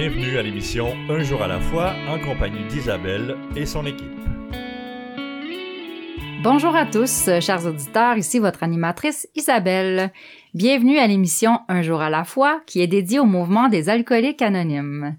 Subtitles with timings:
[0.00, 4.08] Bienvenue à l'émission Un jour à la fois en compagnie d'Isabelle et son équipe.
[6.42, 10.10] Bonjour à tous, chers auditeurs, ici votre animatrice Isabelle.
[10.54, 14.40] Bienvenue à l'émission Un jour à la fois qui est dédiée au mouvement des alcooliques
[14.40, 15.16] anonymes.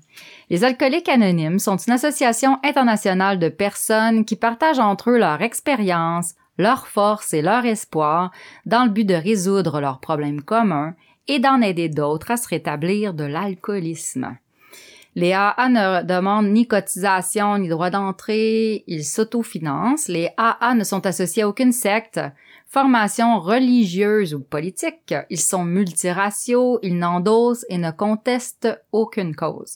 [0.50, 6.34] Les alcooliques anonymes sont une association internationale de personnes qui partagent entre eux leur expérience,
[6.58, 8.32] leur force et leur espoir
[8.66, 10.96] dans le but de résoudre leurs problèmes communs
[11.28, 14.38] et d'en aider d'autres à se rétablir de l'alcoolisme.
[15.16, 20.08] Les AA ne demandent ni cotisation ni droit d'entrée, ils s'autofinancent.
[20.08, 22.20] Les AA ne sont associés à aucune secte,
[22.66, 25.14] formation religieuse ou politique.
[25.30, 29.76] Ils sont multiraciaux, ils n'endossent et ne contestent aucune cause.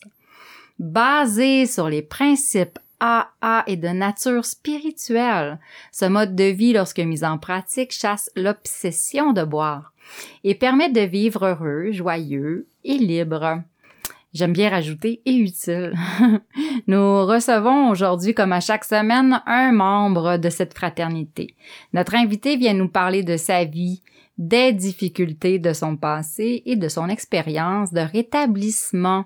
[0.79, 5.59] Basés sur les principes AA et de nature spirituelle,
[5.91, 9.91] ce mode de vie, lorsque mis en pratique, chasse l'obsession de boire
[10.45, 13.63] et permet de vivre heureux, joyeux et libre.
[14.35, 15.93] J'aime bien rajouter et utile.
[16.87, 21.55] Nous recevons aujourd'hui, comme à chaque semaine, un membre de cette fraternité.
[21.93, 24.01] Notre invité vient nous parler de sa vie,
[24.37, 29.23] des difficultés de son passé et de son expérience de rétablissement.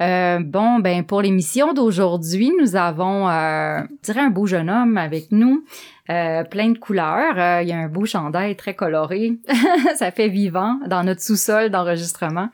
[0.00, 4.96] Euh, bon, ben pour l'émission d'aujourd'hui, nous avons, euh, je dirais, un beau jeune homme
[4.96, 5.64] avec nous,
[6.10, 7.36] euh, plein de couleurs.
[7.36, 9.32] Euh, il y a un beau chandail très coloré.
[9.96, 12.48] Ça fait vivant dans notre sous-sol d'enregistrement.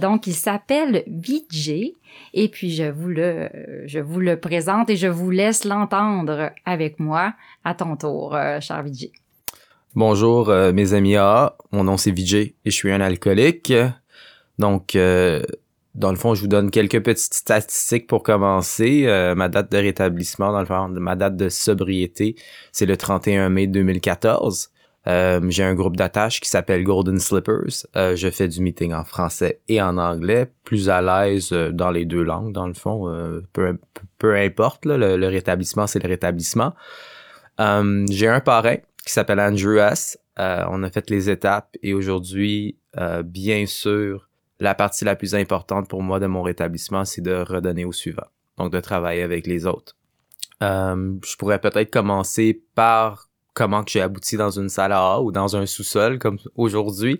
[0.00, 1.94] Donc, il s'appelle Vijay.
[2.34, 3.48] Et puis, je vous le,
[3.86, 8.60] je vous le présente et je vous laisse l'entendre avec moi à ton tour, euh,
[8.60, 9.10] cher Vijay.
[9.94, 11.56] Bonjour, euh, mes amis AA.
[11.72, 13.72] Mon nom, c'est Vijay et je suis un alcoolique.
[14.58, 14.96] Donc,
[15.94, 19.04] dans le fond, je vous donne quelques petites statistiques pour commencer.
[19.06, 22.34] Euh, ma date de rétablissement, dans le fond, ma date de sobriété,
[22.72, 24.70] c'est le 31 mai 2014.
[25.08, 27.86] Euh, j'ai un groupe d'attache qui s'appelle Golden Slippers.
[27.96, 32.06] Euh, je fais du meeting en français et en anglais, plus à l'aise dans les
[32.06, 33.12] deux langues, dans le fond.
[33.52, 33.78] Peu,
[34.16, 36.72] peu, importe, le, rétablissement, c'est le rétablissement.
[37.58, 40.16] j'ai un parrain qui s'appelle Andrew S.
[40.38, 42.78] on a fait les étapes et aujourd'hui,
[43.24, 44.28] bien sûr,
[44.62, 48.26] la partie la plus importante pour moi de mon rétablissement, c'est de redonner au suivant.
[48.58, 49.96] Donc de travailler avec les autres.
[50.62, 55.56] Euh, je pourrais peut-être commencer par comment j'ai abouti dans une salle à ou dans
[55.56, 57.18] un sous-sol comme aujourd'hui.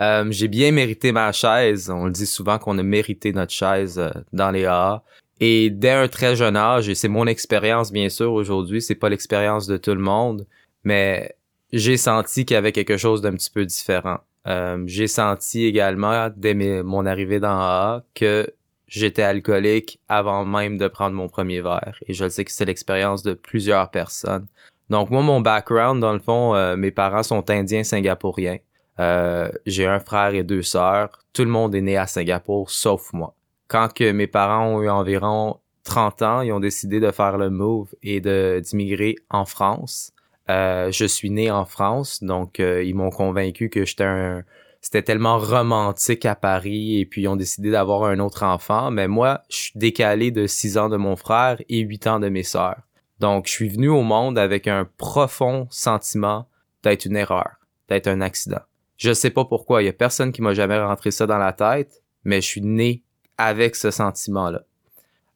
[0.00, 1.90] Euh, j'ai bien mérité ma chaise.
[1.90, 5.02] On le dit souvent qu'on a mérité notre chaise euh, dans les AA.
[5.40, 9.08] Et dès un très jeune âge, et c'est mon expérience bien sûr aujourd'hui, c'est pas
[9.08, 10.46] l'expérience de tout le monde,
[10.84, 11.34] mais
[11.72, 14.18] j'ai senti qu'il y avait quelque chose d'un petit peu différent.
[14.46, 18.46] Euh, j'ai senti également, dès mon arrivée dans AA, que
[18.86, 21.98] j'étais alcoolique avant même de prendre mon premier verre.
[22.06, 24.46] Et je le sais que c'est l'expérience de plusieurs personnes.
[24.90, 28.58] Donc moi, mon background, dans le fond, euh, mes parents sont indiens singapouriens.
[29.00, 31.20] Euh, j'ai un frère et deux sœurs.
[31.32, 33.34] Tout le monde est né à Singapour, sauf moi.
[33.68, 37.50] Quand que mes parents ont eu environ 30 ans, ils ont décidé de faire le
[37.50, 38.20] move et
[38.60, 40.12] d'immigrer en France.
[40.50, 44.44] Euh, je suis né en France, donc euh, ils m'ont convaincu que j'étais un
[44.80, 49.08] c'était tellement romantique à Paris et puis ils ont décidé d'avoir un autre enfant, mais
[49.08, 52.44] moi, je suis décalé de 6 ans de mon frère et 8 ans de mes
[52.44, 52.80] sœurs.
[53.18, 56.48] Donc je suis venu au monde avec un profond sentiment
[56.84, 58.60] d'être une erreur, d'être un accident.
[58.96, 61.52] Je sais pas pourquoi, il y a personne qui m'a jamais rentré ça dans la
[61.52, 63.02] tête, mais je suis né
[63.36, 64.62] avec ce sentiment-là.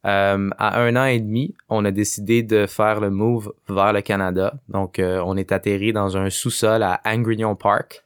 [0.04, 4.00] Euh, à un an et demi, on a décidé de faire le move vers le
[4.00, 4.54] Canada.
[4.68, 8.02] Donc, euh, on est atterri dans un sous-sol à Angrignon Park.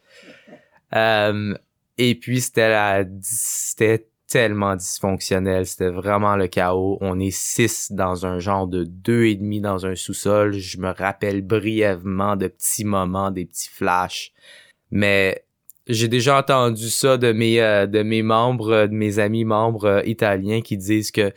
[0.94, 1.54] Euh,
[1.96, 5.64] et puis, c'était c'était tellement dysfonctionnel.
[5.64, 6.98] C'était vraiment le chaos.
[7.00, 10.52] On est six dans un genre de deux et demi dans un sous-sol.
[10.52, 14.32] Je me rappelle brièvement de petits moments, des petits flashs.
[14.90, 15.44] Mais
[15.86, 20.76] j'ai déjà entendu ça de mes de mes membres, de mes amis membres italiens qui
[20.76, 21.32] disent que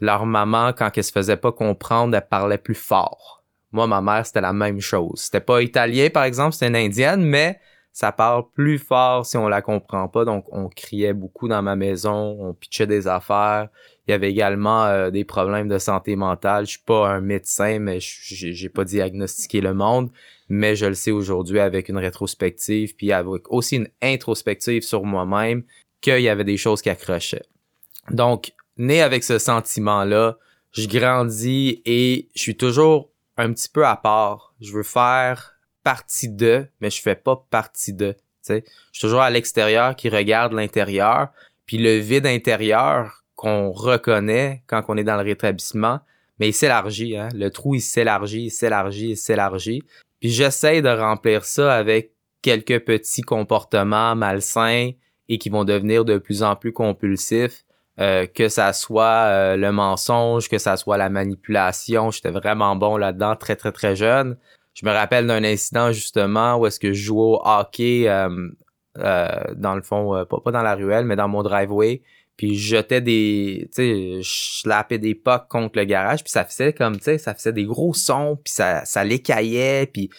[0.00, 3.42] leur maman, quand elle se faisait pas comprendre, elle parlait plus fort.
[3.72, 5.20] Moi, ma mère, c'était la même chose.
[5.20, 7.58] C'était pas italien, par exemple, c'était une indienne, mais
[7.92, 10.24] ça parle plus fort si on la comprend pas.
[10.24, 13.68] Donc, on criait beaucoup dans ma maison, on pitchait des affaires.
[14.06, 16.66] Il y avait également euh, des problèmes de santé mentale.
[16.66, 20.10] Je suis pas un médecin, mais j'ai pas diagnostiqué le monde,
[20.48, 25.62] mais je le sais aujourd'hui avec une rétrospective, puis avec aussi une introspective sur moi-même,
[26.00, 27.46] qu'il y avait des choses qui accrochaient.
[28.10, 30.38] Donc, né avec ce sentiment-là.
[30.72, 34.54] Je grandis et je suis toujours un petit peu à part.
[34.60, 38.16] Je veux faire partie de, mais je fais pas partie de.
[38.42, 38.64] sais.
[38.92, 41.28] Je suis toujours à l'extérieur qui regarde l'intérieur.
[41.66, 46.00] Puis le vide intérieur qu'on reconnaît quand on est dans le rétablissement,
[46.38, 47.16] mais il s'élargit.
[47.16, 47.28] Hein?
[47.34, 49.82] Le trou, il s'élargit, il s'élargit, il s'élargit.
[50.20, 52.12] Puis j'essaie de remplir ça avec
[52.42, 54.90] quelques petits comportements malsains
[55.28, 57.64] et qui vont devenir de plus en plus compulsifs
[58.00, 62.96] Euh, que ça soit euh, le mensonge, que ça soit la manipulation, j'étais vraiment bon
[62.96, 64.36] là-dedans, très très très jeune.
[64.74, 68.50] Je me rappelle d'un incident justement où est-ce que je jouais au hockey euh,
[68.96, 72.02] dans le fond, pas, pas dans la ruelle, mais dans mon driveway.
[72.36, 76.44] Puis je jetais des, tu sais, je slappais des pucks contre le garage, puis ça
[76.44, 80.10] faisait comme, tu sais, ça faisait des gros sons, puis ça, ça l'écaillait, puis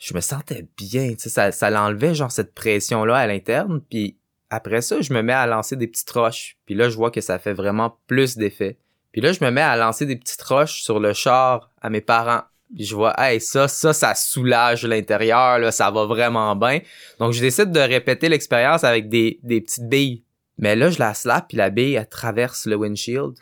[0.00, 4.18] je me sentais bien, tu sais, ça, ça l'enlevait genre cette pression-là à l'interne, puis
[4.50, 6.56] après ça, je me mets à lancer des petites roches.
[6.66, 8.78] Puis là, je vois que ça fait vraiment plus d'effet.
[9.12, 12.00] Puis là, je me mets à lancer des petites roches sur le char à mes
[12.00, 12.42] parents.
[12.74, 16.80] Puis je vois, hey, ça, ça, ça soulage l'intérieur, là, ça va vraiment bien.
[17.20, 20.24] Donc, je décide de répéter l'expérience avec des, des petites billes.
[20.58, 23.34] Mais là, je la slap, puis la bille, elle traverse le windshield.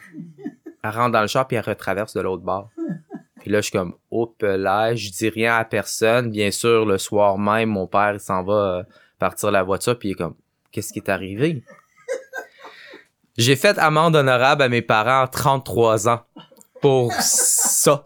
[0.83, 2.71] Elle rentre dans le char, puis elle retraverse de l'autre bord.
[3.41, 6.31] Puis là, je suis comme, hop là, je dis rien à personne.
[6.31, 8.83] Bien sûr, le soir même, mon père, il s'en va euh,
[9.19, 10.35] partir la voiture, puis il est comme,
[10.73, 11.63] qu'est-ce qui est arrivé?
[13.39, 16.23] J'ai fait amende honorable à mes parents 33 ans
[16.81, 18.05] pour ça.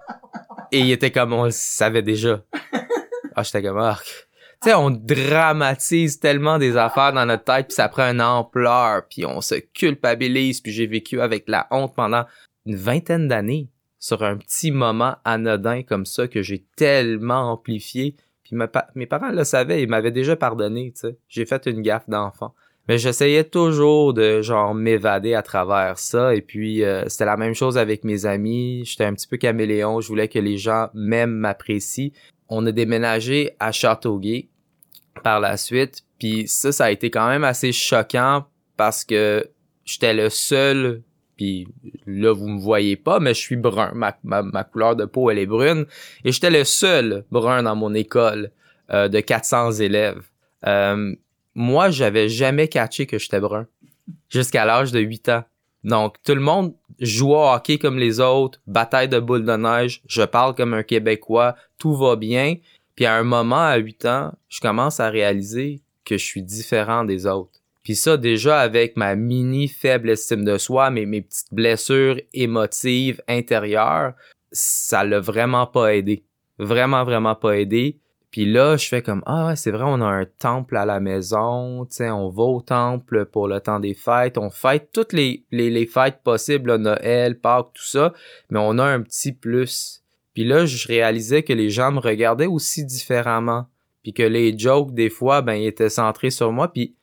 [0.70, 2.42] Et il était comme, on le savait déjà.
[3.34, 3.98] Ah, j'étais comme, ah.
[4.62, 9.06] Tu sais, on dramatise tellement des affaires dans notre tête, puis ça prend une ampleur,
[9.08, 12.24] puis on se culpabilise, puis j'ai vécu avec la honte pendant
[12.64, 13.68] une vingtaine d'années
[13.98, 18.16] sur un petit moment anodin comme ça que j'ai tellement amplifié
[18.46, 18.56] puis
[18.94, 21.18] mes parents le savaient, ils m'avaient déjà pardonné, tu sais.
[21.28, 22.54] J'ai fait une gaffe d'enfant.
[22.88, 27.54] Mais j'essayais toujours de genre m'évader à travers ça et puis euh, c'était la même
[27.54, 31.32] chose avec mes amis, j'étais un petit peu caméléon, je voulais que les gens m'aiment,
[31.32, 32.10] m'apprécient.
[32.48, 34.50] On a déménagé à Châteauguay
[35.24, 38.46] par la suite, puis ça ça a été quand même assez choquant
[38.76, 39.44] parce que
[39.84, 41.02] j'étais le seul
[41.36, 41.68] puis
[42.06, 43.92] là vous me voyez pas mais je suis brun.
[43.94, 45.86] Ma, couleur de peau elle est brune.
[46.24, 48.50] Et j'étais le seul brun dans mon école
[48.90, 50.22] euh, de 400 élèves.
[50.66, 51.14] Euh,
[51.54, 53.66] moi j'avais jamais catché que j'étais brun
[54.28, 55.44] jusqu'à l'âge de 8 ans.
[55.84, 60.02] Donc tout le monde joue au hockey comme les autres bataille de boules de neige
[60.06, 62.56] je parle comme un québécois tout va bien.
[62.94, 67.04] Puis à un moment à 8 ans je commence à réaliser que je suis différent
[67.04, 71.54] des autres puis ça, déjà avec ma mini faible estime de soi, mes, mes petites
[71.54, 74.14] blessures émotives intérieures,
[74.50, 76.24] ça l'a vraiment pas aidé.
[76.58, 78.00] Vraiment, vraiment pas aidé.
[78.32, 81.86] Puis là, je fais comme ah c'est vrai, on a un temple à la maison,
[81.86, 85.70] tu on va au temple pour le temps des fêtes, on fête toutes les, les,
[85.70, 88.12] les fêtes possibles, Noël, Pâques, tout ça,
[88.50, 90.02] mais on a un petit plus.
[90.34, 93.68] Puis là, je réalisais que les gens me regardaient aussi différemment,
[94.02, 96.96] puis que les jokes des fois, ben, ils étaient centrés sur moi, puis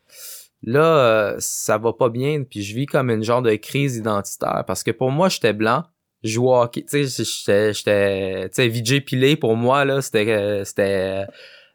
[0.63, 4.63] Là, euh, ça va pas bien, puis je vis comme une genre de crise identitaire
[4.65, 5.83] parce que pour moi, j'étais blanc,
[6.23, 11.25] je vois tu sais, j'étais, j'étais, tu sais, pour moi là, c'était, euh, c'était,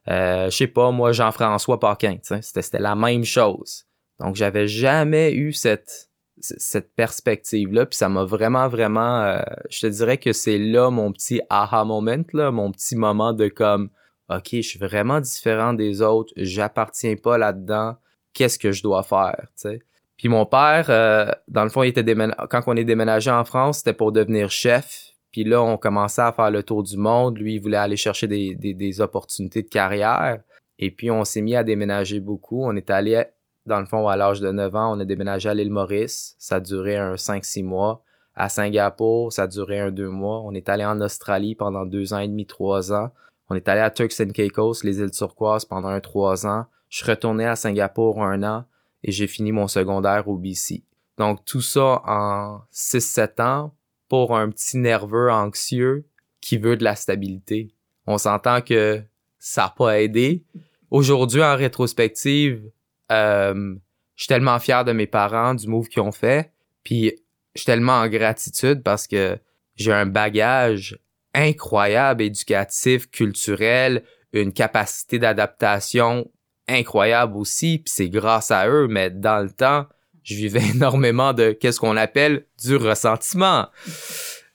[0.09, 3.85] euh, je sais pas, moi Jean-François Paquin, tu c'était, c'était la même chose.
[4.21, 6.09] Donc j'avais jamais eu cette,
[6.41, 9.39] cette perspective là, puis ça m'a vraiment, vraiment,
[9.69, 13.49] je te dirais que c'est là mon petit aha moment là, mon petit moment de
[13.49, 13.91] comme,
[14.31, 17.99] ok, je suis vraiment différent des autres, j'appartiens pas là-dedans
[18.33, 19.83] qu'est-ce que je dois faire, tu sais.
[20.19, 22.05] Puis mon père, euh, dans le fond, il était
[22.51, 25.13] quand on est déménagé en France, c'était pour devenir chef.
[25.31, 27.39] Puis là, on commençait à faire le tour du monde.
[27.39, 30.41] Lui, il voulait aller chercher des, des, opportunités de carrière.
[30.79, 32.65] Et puis, on s'est mis à déménager beaucoup.
[32.65, 33.25] On est allé,
[33.67, 36.35] dans le fond, à l'âge de 9 ans, on a déménagé à l'île Maurice.
[36.39, 38.03] Ça a duré un 5-6 mois.
[38.35, 40.41] À Singapour, ça a duré un 2 mois.
[40.45, 43.11] On est allé en Australie pendant deux ans et demi, trois ans.
[43.51, 46.67] On est allé à Turks and Caicos, les îles turquoises, pendant un 3 ans.
[46.89, 48.65] Je retourné à Singapour un an
[49.05, 50.85] et j'ai fini mon secondaire au BC.
[51.19, 53.75] Donc tout ça en 6-7 ans
[54.09, 56.07] pour un petit nerveux anxieux
[56.41, 57.75] qui veut de la stabilité.
[58.07, 59.03] On s'entend que
[59.39, 60.45] ça n'a pas aidé.
[60.91, 62.71] Aujourd'hui, en rétrospective,
[63.13, 63.75] euh,
[64.15, 66.53] je suis tellement fier de mes parents, du move qu'ils ont fait.
[66.85, 67.13] Puis
[67.55, 69.39] je suis tellement en gratitude parce que
[69.77, 70.99] j'ai un bagage
[71.35, 76.31] incroyable éducatif, culturel, une capacité d'adaptation
[76.69, 79.87] incroyable aussi, puis c'est grâce à eux, mais dans le temps,
[80.23, 83.69] je vivais énormément de qu'est-ce qu'on appelle du ressentiment.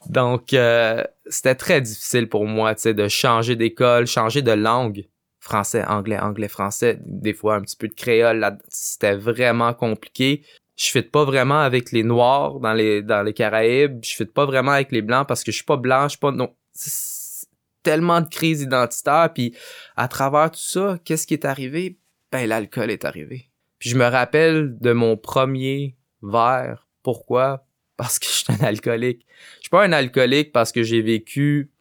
[0.10, 5.05] Donc, euh, c'était très difficile pour moi, tu sais, de changer d'école, changer de langue.
[5.39, 10.46] Français, anglais, anglais, français, des fois un petit peu de créole, là, c'était vraiment compliqué.
[10.77, 14.00] Je fit pas vraiment avec les Noirs dans les, dans les Caraïbes.
[14.03, 16.17] Je fit pas vraiment avec les Blancs parce que je suis pas blanc, je suis
[16.17, 16.55] pas, non.
[17.84, 19.53] Tellement de crise identitaire, puis
[19.98, 22.00] à travers tout ça, qu'est-ce qui est arrivé?
[22.33, 23.49] Ben l'alcool est arrivé.
[23.79, 26.87] Puis je me rappelle de mon premier verre.
[27.03, 27.65] Pourquoi?
[27.97, 29.25] Parce que je suis un alcoolique.
[29.57, 31.71] Je suis pas un alcoolique parce que j'ai vécu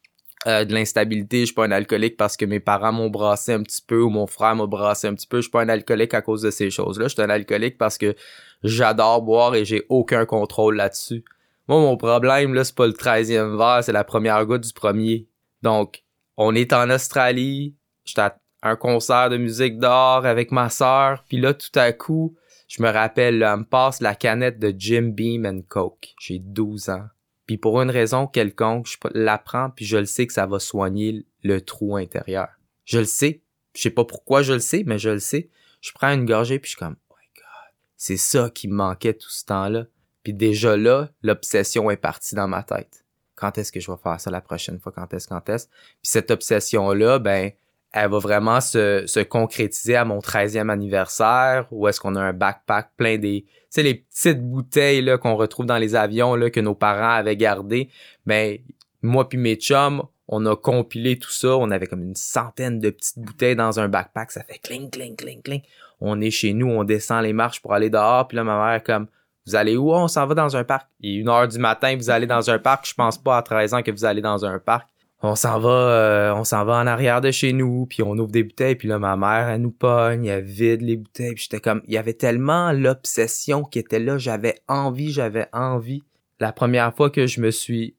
[0.47, 3.63] euh, de l'instabilité, je suis pas un alcoolique parce que mes parents m'ont brassé un
[3.63, 5.39] petit peu ou mon frère m'a brassé un petit peu.
[5.39, 7.07] Je suis pas un alcoolique à cause de ces choses-là.
[7.09, 8.15] Je suis un alcoolique parce que
[8.63, 11.25] j'adore boire et j'ai aucun contrôle là-dessus.
[11.69, 15.29] Moi, mon problème, là, c'est pas le 13e verre, c'est la première goutte du premier.
[15.63, 16.03] Donc,
[16.37, 21.39] on est en Australie, j'étais à un concert de musique d'or avec ma sœur, puis
[21.39, 22.37] là, tout à coup,
[22.69, 26.15] je me rappelle, là, elle me passe la canette de Jim Beam and Coke.
[26.21, 27.05] J'ai 12 ans.
[27.47, 30.59] Puis pour une raison quelconque, je la prends, puis je le sais que ça va
[30.59, 32.49] soigner le trou intérieur.
[32.85, 33.43] Je le sais.
[33.75, 35.51] Je sais pas pourquoi je le sais, mais je le sais.
[35.81, 38.75] Je prends une gorgée, puis je suis comme, oh my God, c'est ça qui me
[38.75, 39.87] manquait tout ce temps-là.
[40.23, 43.05] Puis déjà là, l'obsession est partie dans ma tête.
[43.35, 44.93] Quand est-ce que je vais faire ça la prochaine fois?
[44.93, 45.67] Quand est-ce, quand est-ce?
[45.67, 47.51] Puis cette obsession-là, ben,
[47.93, 52.33] elle va vraiment se, se concrétiser à mon 13e anniversaire, où est-ce qu'on a un
[52.33, 56.51] backpack plein des, tu sais, les petites bouteilles, là, qu'on retrouve dans les avions, là,
[56.51, 57.91] que nos parents avaient gardées.
[58.25, 58.59] Ben,
[59.03, 61.57] moi puis mes chums, on a compilé tout ça.
[61.57, 64.31] On avait comme une centaine de petites bouteilles dans un backpack.
[64.31, 65.63] Ça fait cling, cling, cling, cling.
[66.01, 68.27] On est chez nous, on descend les marches pour aller dehors.
[68.27, 69.07] Puis là, ma mère comme,
[69.47, 69.93] vous allez où?
[69.93, 70.89] On s'en va dans un parc.
[71.01, 72.89] Il est une heure du matin, vous allez dans un parc.
[72.89, 74.89] Je pense pas à 13 ans que vous allez dans un parc.
[75.25, 78.33] On s'en va, euh, on s'en va en arrière de chez nous, puis on ouvre
[78.33, 81.61] des bouteilles, puis là, ma mère, elle nous pogne, elle vide les bouteilles, puis j'étais
[81.61, 86.03] comme, il y avait tellement l'obsession qui était là, j'avais envie, j'avais envie.
[86.41, 87.95] La première fois que je me suis,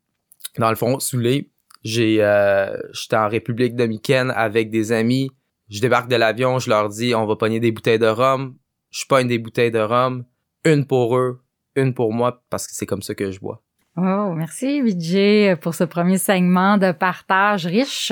[0.57, 1.49] dans le fond, saoulé,
[1.85, 5.31] j'ai, euh, j'étais en République dominicaine avec des amis,
[5.69, 8.57] je débarque de l'avion, je leur dis, on va pogner des bouteilles de rhum,
[8.91, 10.25] je pogne des bouteilles de rhum,
[10.65, 11.41] une pour eux,
[11.77, 13.62] une pour moi, parce que c'est comme ça que je bois.
[13.95, 18.11] Oh, merci Vijay pour ce premier segment de partage riche,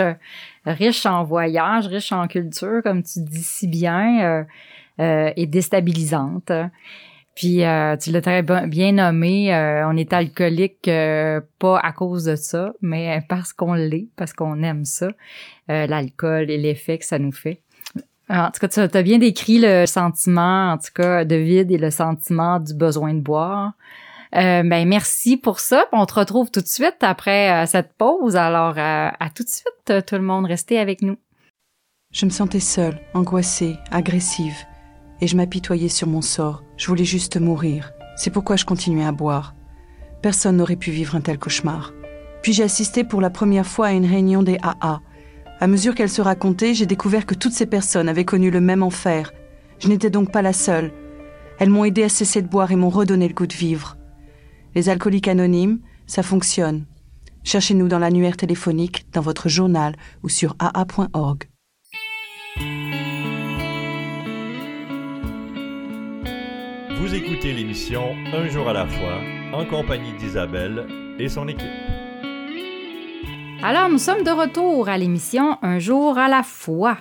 [0.63, 4.43] riche en voyage, riche en culture, comme tu dis si bien, euh,
[4.99, 6.51] euh, et déstabilisante.
[7.33, 9.51] Puis euh, tu l'as très bien nommé,
[9.87, 14.85] on est alcoolique pas à cause de ça, mais parce qu'on l'est, parce qu'on aime
[14.85, 15.07] ça,
[15.67, 17.63] l'alcool et l'effet que ça nous fait.
[18.29, 21.79] En tout cas, tu as bien décrit le sentiment, en tout cas, de vide et
[21.79, 23.73] le sentiment du besoin de boire.
[24.33, 25.85] Euh, ben merci pour ça.
[25.91, 28.35] On te retrouve tout de suite après euh, cette pause.
[28.35, 31.17] Alors euh, à tout de suite, tout le monde, restez avec nous.
[32.13, 34.57] Je me sentais seule, angoissée, agressive,
[35.21, 36.63] et je m'apitoyais sur mon sort.
[36.77, 37.91] Je voulais juste mourir.
[38.17, 39.55] C'est pourquoi je continuais à boire.
[40.21, 41.93] Personne n'aurait pu vivre un tel cauchemar.
[42.41, 45.01] Puis j'ai assisté pour la première fois à une réunion des AA.
[45.59, 48.83] À mesure qu'elle se racontait, j'ai découvert que toutes ces personnes avaient connu le même
[48.83, 49.31] enfer.
[49.79, 50.91] Je n'étais donc pas la seule.
[51.59, 53.97] Elles m'ont aidé à cesser de boire et m'ont redonné le goût de vivre.
[54.73, 56.85] Les alcooliques anonymes, ça fonctionne.
[57.43, 61.43] Cherchez-nous dans l'annuaire téléphonique, dans votre journal ou sur aa.org.
[66.97, 69.19] Vous écoutez l'émission Un jour à la fois
[69.53, 70.87] en compagnie d'Isabelle
[71.19, 71.67] et son équipe.
[73.63, 76.97] Alors, nous sommes de retour à l'émission Un jour à la fois.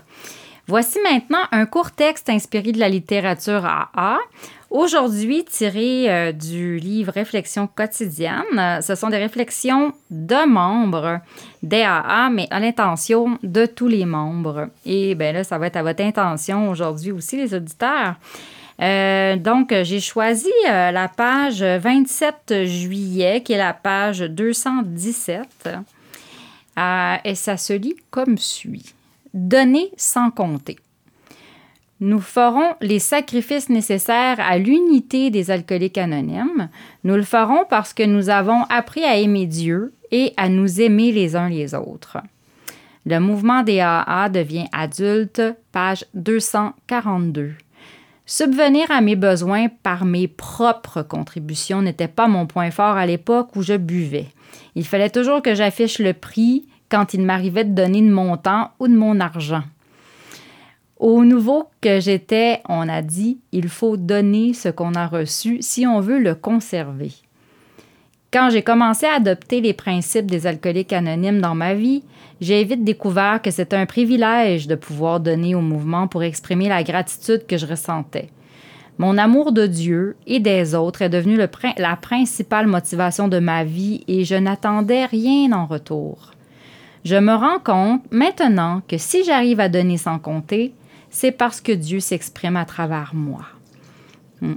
[0.66, 4.18] Voici maintenant un court texte inspiré de la littérature AA
[4.70, 11.18] Aujourd'hui, tiré euh, du livre Réflexions quotidiennes, ce sont des réflexions de membres
[11.60, 14.68] d'AA, mais à l'intention de tous les membres.
[14.86, 18.14] Et bien là, ça va être à votre intention aujourd'hui aussi, les auditeurs.
[18.80, 25.68] Euh, donc, j'ai choisi euh, la page 27 juillet, qui est la page 217.
[27.24, 28.94] et ça se lit comme suit.
[29.34, 30.76] Donner sans compter.
[32.00, 36.70] Nous ferons les sacrifices nécessaires à l'unité des alcooliques anonymes.
[37.04, 41.12] Nous le ferons parce que nous avons appris à aimer Dieu et à nous aimer
[41.12, 42.16] les uns les autres.
[43.04, 45.42] Le mouvement des AA devient adulte,
[45.72, 47.52] page 242.
[48.24, 53.56] Subvenir à mes besoins par mes propres contributions n'était pas mon point fort à l'époque
[53.56, 54.28] où je buvais.
[54.74, 58.70] Il fallait toujours que j'affiche le prix quand il m'arrivait de donner de mon temps
[58.78, 59.64] ou de mon argent.
[61.00, 65.86] Au nouveau que j'étais, on a dit, il faut donner ce qu'on a reçu si
[65.86, 67.10] on veut le conserver.
[68.30, 72.04] Quand j'ai commencé à adopter les principes des alcooliques anonymes dans ma vie,
[72.42, 76.82] j'ai vite découvert que c'était un privilège de pouvoir donner au mouvement pour exprimer la
[76.82, 78.28] gratitude que je ressentais.
[78.98, 81.38] Mon amour de Dieu et des autres est devenu
[81.78, 86.32] la principale motivation de ma vie et je n'attendais rien en retour.
[87.06, 90.74] Je me rends compte maintenant que si j'arrive à donner sans compter,
[91.10, 93.46] c'est parce que Dieu s'exprime à travers moi.
[94.40, 94.54] Hmm.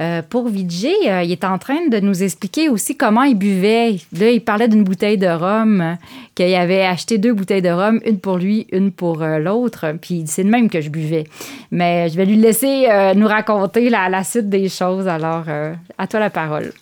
[0.00, 3.96] Euh, pour Vijay, euh, il est en train de nous expliquer aussi comment il buvait.
[4.16, 5.94] Là, il parlait d'une bouteille de rhum, euh,
[6.36, 9.86] qu'il avait acheté deux bouteilles de rhum, une pour lui, une pour l'autre.
[10.00, 11.24] Puis c'est le même que je buvais.
[11.72, 12.86] Mais je vais lui laisser
[13.16, 15.08] nous raconter la, suite des choses.
[15.08, 15.46] Alors,
[15.98, 16.72] à toi la parole.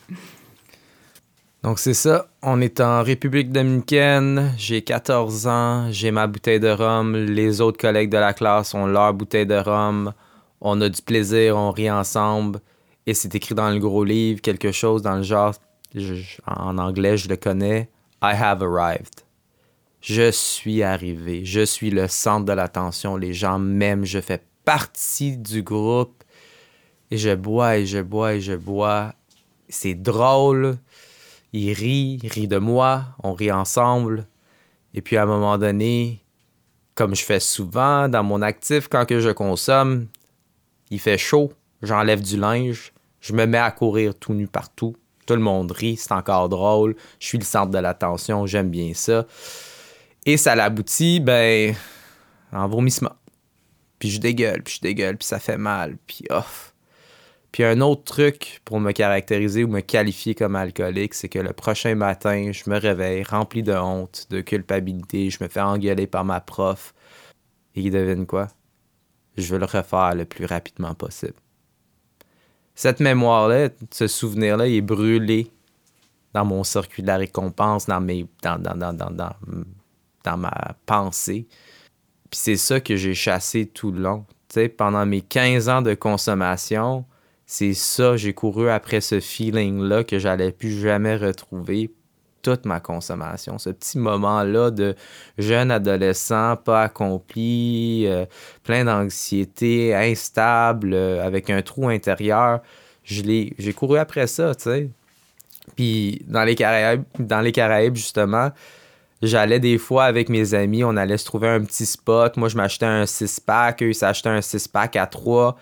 [1.66, 6.68] Donc c'est ça, on est en République dominicaine, j'ai 14 ans, j'ai ma bouteille de
[6.68, 10.12] rhum, les autres collègues de la classe ont leur bouteille de rhum,
[10.60, 12.60] on a du plaisir, on rit ensemble,
[13.04, 15.56] et c'est écrit dans le gros livre quelque chose dans le genre,
[16.46, 17.90] en anglais je le connais,
[18.22, 19.24] I have arrived.
[20.00, 25.36] Je suis arrivé, je suis le centre de l'attention, les gens m'aiment, je fais partie
[25.36, 26.22] du groupe,
[27.10, 29.14] et je bois et je bois et je bois.
[29.68, 30.78] C'est drôle,
[31.56, 34.26] il rit, il rit de moi, on rit ensemble.
[34.94, 36.22] Et puis à un moment donné,
[36.94, 40.06] comme je fais souvent dans mon actif quand que je consomme,
[40.90, 44.96] il fait chaud, j'enlève du linge, je me mets à courir tout nu partout.
[45.26, 48.94] Tout le monde rit, c'est encore drôle, je suis le centre de l'attention, j'aime bien
[48.94, 49.26] ça.
[50.24, 51.74] Et ça l'aboutit, ben,
[52.52, 53.16] en vomissement.
[53.98, 56.74] Puis je dégueule, puis je dégueule, puis ça fait mal, puis off.
[57.56, 61.54] Puis un autre truc pour me caractériser ou me qualifier comme alcoolique, c'est que le
[61.54, 66.22] prochain matin, je me réveille rempli de honte, de culpabilité, je me fais engueuler par
[66.22, 66.92] ma prof.
[67.74, 68.48] Et devine quoi?
[69.38, 71.32] Je veux le refaire le plus rapidement possible.
[72.74, 75.50] Cette mémoire-là, ce souvenir-là, il est brûlé
[76.34, 81.48] dans mon circuit de la récompense, dans, mes, dans, dans, dans, dans, ma pensée.
[82.30, 84.26] Puis c'est ça que j'ai chassé tout le long.
[84.50, 87.06] sais, pendant mes 15 ans de consommation,
[87.46, 91.92] c'est ça, j'ai couru après ce feeling-là que j'allais plus jamais retrouver
[92.42, 93.58] toute ma consommation.
[93.58, 94.96] Ce petit moment-là de
[95.38, 98.26] jeune adolescent, pas accompli, euh,
[98.64, 102.60] plein d'anxiété, instable, euh, avec un trou intérieur.
[103.04, 104.90] J'ai couru après ça, tu sais.
[105.76, 108.50] Puis dans les Caraïbes, dans les Caraïbes justement,
[109.22, 112.36] j'allais des fois avec mes amis, on allait se trouver un petit spot.
[112.36, 115.56] Moi, je m'achetais un 6-pack, eux, ils s'achetaient un 6-pack à 3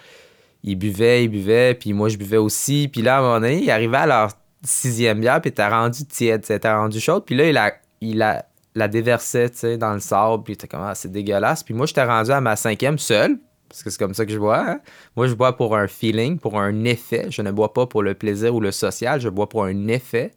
[0.64, 2.88] ils buvaient, ils buvaient, puis moi je buvais aussi.
[2.90, 4.30] Puis là, à un moment donné, il arrivait à leur
[4.62, 7.24] sixième bière, puis t'as rendu tiède, t'as rendu chaude.
[7.26, 10.94] Puis là, il, a, il a, la déversait, dans le sable, puis t'es comme, ah,
[10.94, 11.62] c'est dégueulasse.
[11.62, 13.36] Puis moi, j'étais rendu à ma cinquième seule,
[13.68, 14.58] parce que c'est comme ça que je bois.
[14.58, 14.80] Hein.
[15.16, 17.26] Moi, je bois pour un feeling, pour un effet.
[17.28, 20.32] Je ne bois pas pour le plaisir ou le social, je bois pour un effet.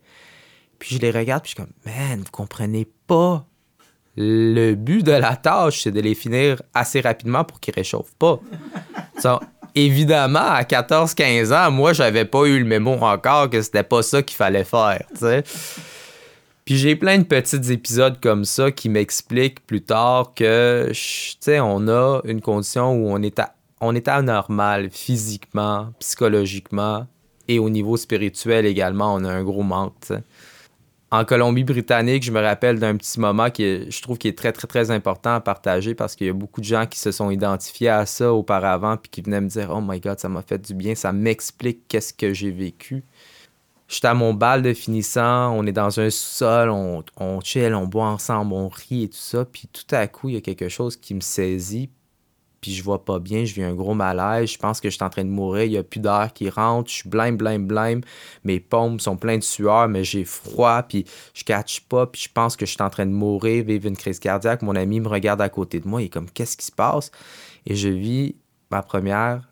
[0.77, 3.45] Puis je les regarde, puis je suis comme, man, vous comprenez pas.
[4.17, 8.39] Le but de la tâche, c'est de les finir assez rapidement pour qu'ils réchauffent pas
[9.85, 14.21] évidemment, à 14-15 ans, moi, j'avais pas eu le mémo encore que c'était pas ça
[14.21, 15.03] qu'il fallait faire,
[16.65, 21.59] Puis j'ai plein de petits épisodes comme ça qui m'expliquent plus tard que, tu sais,
[21.59, 23.41] on a une condition où on est,
[23.79, 27.07] on est anormal physiquement, psychologiquement
[27.47, 29.93] et au niveau spirituel également, on a un gros manque,
[31.09, 34.67] en Colombie-Britannique, je me rappelle d'un petit moment qui je trouve qui est très, très,
[34.67, 37.89] très important à partager parce qu'il y a beaucoup de gens qui se sont identifiés
[37.89, 40.73] à ça auparavant puis qui venaient me dire Oh my God, ça m'a fait du
[40.73, 43.05] bien, ça m'explique qu'est-ce que j'ai vécu.
[43.87, 47.87] J'étais à mon bal de finissant, on est dans un sous-sol, on, on chill, on
[47.87, 49.45] boit ensemble, on rit et tout ça.
[49.45, 51.89] Puis tout à coup, il y a quelque chose qui me saisit
[52.67, 55.03] puis je vois pas bien, je vis un gros malaise, je pense que je suis
[55.05, 57.65] en train de mourir, il y a plus d'air qui rentre, je suis blême, blême,
[57.65, 58.01] blême,
[58.43, 62.29] mes paumes sont pleines de sueur, mais j'ai froid, puis je catch pas, puis je
[62.29, 64.63] pense que je suis en train de mourir, vivre une crise cardiaque.
[64.63, 67.09] Mon ami me regarde à côté de moi, il est comme qu'est-ce qui se passe?
[67.65, 68.35] Et je vis
[68.69, 69.47] ma première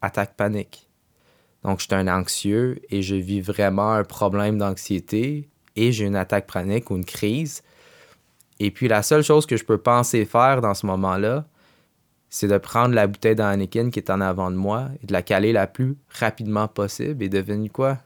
[0.00, 0.88] attaque panique.
[1.64, 6.14] Donc je suis un anxieux et je vis vraiment un problème d'anxiété et j'ai une
[6.14, 7.64] attaque panique ou une crise.
[8.60, 11.46] Et puis la seule chose que je peux penser faire dans ce moment-là,
[12.30, 15.22] c'est de prendre la bouteille d'Anakin qui est en avant de moi et de la
[15.22, 17.24] caler la plus rapidement possible.
[17.24, 17.98] Et devenu quoi?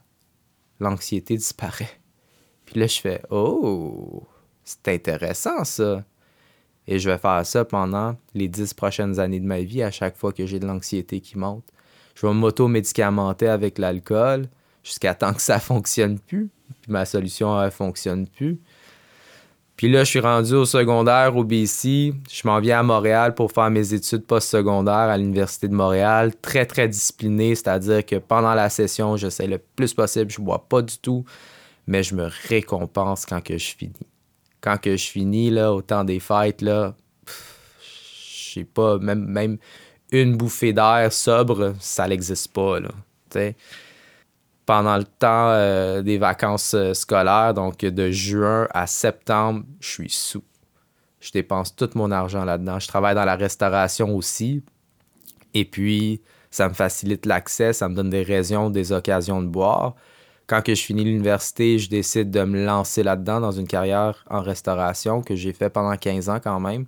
[0.80, 2.00] L'anxiété disparaît.
[2.64, 4.26] Puis là, je fais Oh,
[4.64, 6.04] c'est intéressant ça.
[6.86, 10.16] Et je vais faire ça pendant les dix prochaines années de ma vie à chaque
[10.16, 11.64] fois que j'ai de l'anxiété qui monte.
[12.14, 14.48] Je vais m'auto-médicamenter avec l'alcool
[14.82, 16.48] jusqu'à temps que ça fonctionne plus.
[16.82, 18.58] Puis ma solution ne fonctionne plus.
[19.76, 22.14] Puis là, je suis rendu au secondaire au BC.
[22.30, 26.32] Je m'en viens à Montréal pour faire mes études postsecondaires à l'Université de Montréal.
[26.40, 30.30] Très, très discipliné, c'est-à-dire que pendant la session, j'essaie le plus possible.
[30.30, 31.24] Je bois pas du tout,
[31.88, 33.92] mais je me récompense quand que je finis.
[34.60, 36.94] Quand que je finis, là, au temps des fêtes, là,
[37.26, 39.58] je sais pas, même,
[40.12, 42.90] une bouffée d'air sobre, ça n'existe pas, là.
[44.66, 50.10] Pendant le temps euh, des vacances euh, scolaires, donc de juin à septembre, je suis
[50.10, 50.42] sous.
[51.20, 52.78] Je dépense tout mon argent là-dedans.
[52.78, 54.62] Je travaille dans la restauration aussi.
[55.54, 59.94] Et puis, ça me facilite l'accès, ça me donne des raisons, des occasions de boire.
[60.46, 64.42] Quand que je finis l'université, je décide de me lancer là-dedans dans une carrière en
[64.42, 66.86] restauration que j'ai fait pendant 15 ans quand même.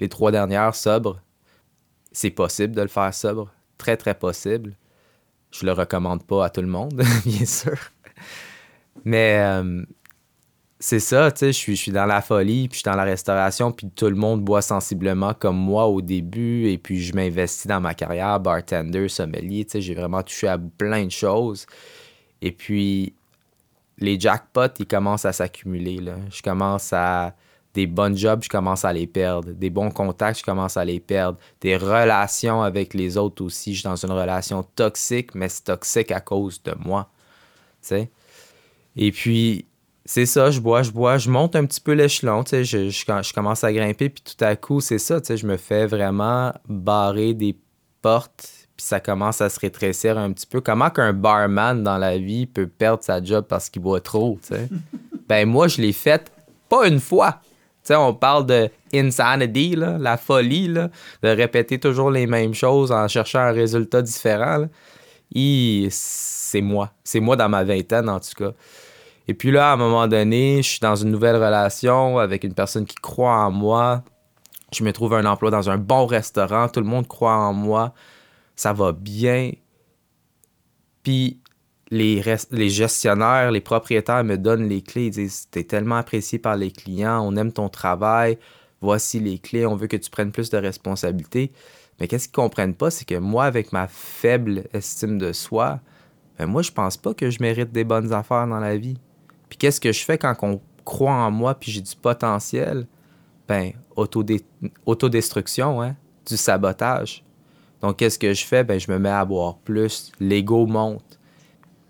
[0.00, 1.20] Les trois dernières sobres.
[2.12, 3.52] C'est possible de le faire sobre.
[3.76, 4.72] Très, très possible.
[5.60, 7.76] Je le recommande pas à tout le monde, bien sûr.
[9.04, 9.84] Mais euh,
[10.78, 12.96] c'est ça, tu sais, je suis, je suis dans la folie, puis je suis dans
[12.96, 17.14] la restauration, puis tout le monde boit sensiblement comme moi au début, et puis je
[17.14, 21.66] m'investis dans ma carrière, bartender, sommelier, tu sais, j'ai vraiment touché à plein de choses.
[22.42, 23.14] Et puis,
[23.98, 26.16] les jackpots, ils commencent à s'accumuler, là.
[26.30, 27.34] Je commence à...
[27.76, 29.50] Des bons jobs, je commence à les perdre.
[29.50, 31.38] Des bons contacts, je commence à les perdre.
[31.60, 33.74] Des relations avec les autres aussi.
[33.74, 37.10] Je suis dans une relation toxique, mais c'est toxique à cause de moi,
[37.82, 38.10] tu sais.
[38.96, 39.66] Et puis,
[40.06, 42.88] c'est ça, je bois, je bois, je monte un petit peu l'échelon, tu sais, je,
[42.88, 45.58] je, je commence à grimper, puis tout à coup, c'est ça, tu sais, je me
[45.58, 47.58] fais vraiment barrer des
[48.00, 50.62] portes, puis ça commence à se rétrécir un petit peu.
[50.62, 54.54] Comment qu'un barman dans la vie peut perdre sa job parce qu'il boit trop, tu
[54.54, 54.66] sais?
[55.28, 56.32] ben moi, je l'ai fait
[56.70, 57.40] pas une fois.
[57.90, 60.88] On parle de insanity, la folie, de
[61.22, 64.66] répéter toujours les mêmes choses en cherchant un résultat différent.
[65.90, 66.90] C'est moi.
[67.04, 68.52] C'est moi dans ma vingtaine, en tout cas.
[69.28, 72.54] Et puis là, à un moment donné, je suis dans une nouvelle relation avec une
[72.54, 74.04] personne qui croit en moi.
[74.72, 76.68] Je me trouve un emploi dans un bon restaurant.
[76.68, 77.92] Tout le monde croit en moi.
[78.54, 79.50] Ça va bien.
[81.02, 81.40] Puis
[81.90, 85.06] les, gestionnaires, les propriétaires me donnent les clés.
[85.06, 88.38] Ils disent T'es tellement apprécié par les clients, on aime ton travail,
[88.80, 91.52] voici les clés, on veut que tu prennes plus de responsabilités.
[92.00, 95.80] Mais qu'est-ce qu'ils comprennent pas, c'est que moi, avec ma faible estime de soi,
[96.38, 98.98] ben moi, je pense pas que je mérite des bonnes affaires dans la vie.
[99.48, 102.86] Puis qu'est-ce que je fais quand on croit en moi puis j'ai du potentiel?
[103.48, 103.72] Ben,
[104.84, 105.96] autodestruction, hein?
[106.26, 107.24] du sabotage.
[107.80, 108.64] Donc, qu'est-ce que je fais?
[108.64, 110.10] Ben, je me mets à boire plus.
[110.18, 111.15] L'ego monte.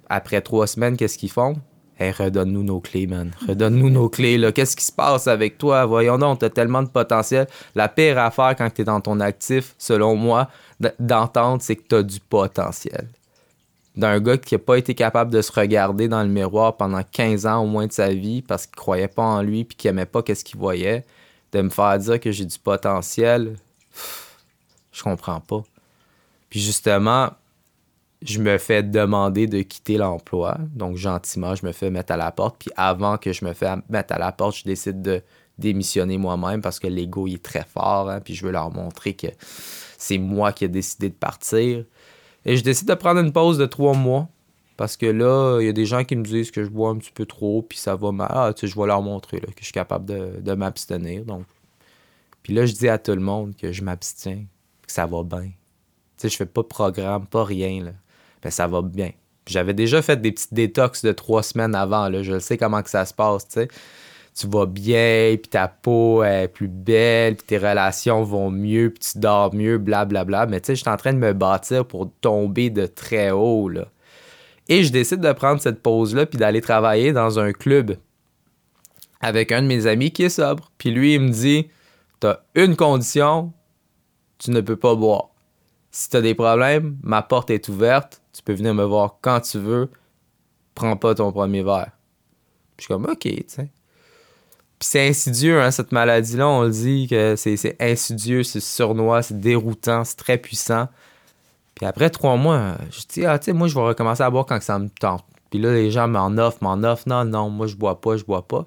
[0.08, 1.56] Après trois semaines, qu'est-ce qu'ils font?
[1.98, 3.32] Hey, redonne-nous nos clés, man.
[3.48, 4.52] Redonne-nous nos clés, là.
[4.52, 5.86] Qu'est-ce qui se passe avec toi?
[5.86, 7.46] Voyons donc, t'as tellement de potentiel.
[7.74, 10.48] La pire affaire quand t'es dans ton actif, selon moi,
[11.00, 13.08] d'entendre, c'est que t'as du potentiel
[13.96, 17.46] d'un gars qui n'a pas été capable de se regarder dans le miroir pendant 15
[17.46, 20.06] ans au moins de sa vie parce qu'il croyait pas en lui puis qu'il aimait
[20.06, 21.04] pas qu'est-ce qu'il voyait,
[21.52, 23.56] de me faire dire que j'ai du potentiel,
[24.92, 25.62] je comprends pas.
[26.50, 27.30] Puis justement,
[28.22, 30.58] je me fais demander de quitter l'emploi.
[30.74, 32.56] Donc gentiment, je me fais mettre à la porte.
[32.58, 35.22] Puis avant que je me fais mettre à la porte, je décide de
[35.58, 38.10] démissionner moi-même parce que l'ego est très fort.
[38.10, 39.28] Hein, puis je veux leur montrer que
[39.98, 41.84] c'est moi qui ai décidé de partir.
[42.44, 44.28] Et je décide de prendre une pause de trois mois.
[44.76, 46.98] Parce que là, il y a des gens qui me disent que je bois un
[46.98, 48.28] petit peu trop, puis ça va mal.
[48.30, 50.04] Ah, tu je vais leur montrer que je suis capable
[50.42, 51.24] de, m'abstenir.
[51.24, 51.44] Donc.
[52.42, 54.44] Puis là, je dis à tout le monde que je m'abstiens,
[54.86, 55.46] que ça va bien.
[55.46, 55.52] Tu
[56.18, 57.94] sais, je fais pas de programme, pas rien.
[58.42, 59.10] Ben, ça va bien.
[59.46, 62.08] J'avais déjà fait des petites détox de trois semaines avant.
[62.08, 62.22] Là.
[62.22, 63.46] Je sais comment que ça se passe,
[64.38, 69.12] tu vas bien, puis ta peau est plus belle, puis tes relations vont mieux, puis
[69.12, 70.24] tu dors mieux, blablabla.
[70.24, 70.50] Bla, bla.
[70.50, 73.70] Mais tu sais, je suis en train de me bâtir pour tomber de très haut.
[74.68, 77.96] Et je décide de prendre cette pause-là, puis d'aller travailler dans un club
[79.20, 80.70] avec un de mes amis qui est sobre.
[80.76, 81.70] Puis lui, il me dit
[82.20, 83.52] T'as une condition,
[84.38, 85.30] tu ne peux pas boire.
[85.96, 89.58] Si t'as des problèmes, ma porte est ouverte, tu peux venir me voir quand tu
[89.58, 89.88] veux,
[90.74, 91.92] prends pas ton premier verre.
[92.76, 93.46] Je suis comme Ok, tu.
[93.46, 93.70] Puis
[94.82, 100.04] c'est insidieux, hein, cette maladie-là, on le dit que c'est insidieux, c'est surnois, c'est déroutant,
[100.04, 100.88] c'est très puissant.
[101.74, 104.44] Puis après trois mois, je dis, ah, tu sais, moi, je vais recommencer à boire
[104.44, 105.24] quand ça me tente.
[105.48, 107.08] Puis là, les gens m'en offrent, m'en offrent.
[107.08, 108.66] Non, non, moi, je bois pas, je bois pas.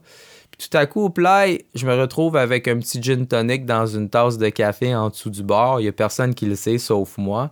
[0.59, 4.09] Tout à coup, au play, je me retrouve avec un petit gin tonic dans une
[4.09, 5.79] tasse de café en dessous du bar.
[5.79, 7.51] Il y a personne qui le sait, sauf moi.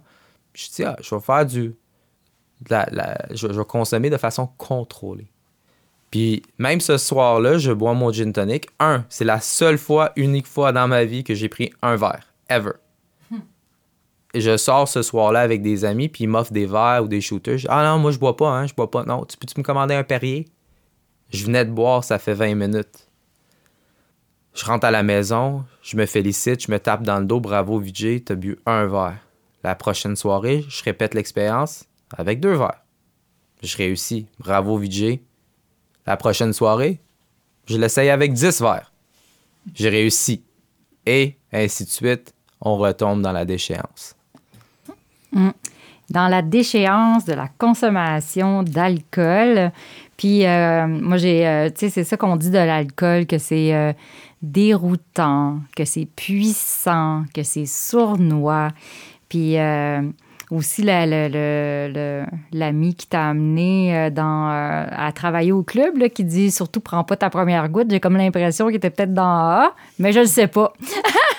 [0.53, 1.75] Je dis, ah, je vais faire du.
[2.69, 5.31] je vais consommer de façon contrôlée.
[6.11, 8.67] Puis même ce soir-là, je bois mon gin tonic.
[8.79, 12.33] Un, c'est la seule fois, unique fois dans ma vie que j'ai pris un verre.
[12.49, 12.73] Ever.
[14.33, 17.21] Et je sors ce soir-là avec des amis, puis ils m'offrent des verres ou des
[17.21, 17.59] shooters.
[17.69, 19.03] ah non, moi je bois pas, hein, je bois pas.
[19.03, 20.45] Non, tu peux-tu me commander un Perrier?
[21.29, 23.07] Je venais de boire, ça fait 20 minutes.
[24.53, 27.79] Je rentre à la maison, je me félicite, je me tape dans le dos, bravo
[27.79, 29.19] Vijay, t'as bu un verre.
[29.63, 31.85] La prochaine soirée, je répète l'expérience
[32.17, 32.83] avec deux verres.
[33.61, 34.27] Je réussis.
[34.39, 35.21] Bravo Vijay,
[36.05, 36.99] la prochaine soirée,
[37.67, 38.91] je l'essaye avec 10 verres.
[39.75, 40.43] J'ai réussi.
[41.05, 44.15] Et ainsi de suite, on retombe dans la déchéance.
[46.09, 49.71] Dans la déchéance de la consommation d'alcool.
[50.17, 53.73] Puis euh, moi, j'ai, euh, tu sais, c'est ça qu'on dit de l'alcool, que c'est
[53.73, 53.93] euh,
[54.41, 58.69] déroutant, que c'est puissant, que c'est sournois.
[59.29, 59.57] Puis
[60.51, 61.15] aussi l'ami
[62.95, 67.17] qui t'a amené euh, dans, euh, à travailler au club, qui dit surtout prends pas
[67.17, 67.87] ta première goutte.
[67.89, 70.73] J'ai comme l'impression qu'il était peut-être dans A, mais je ne sais pas.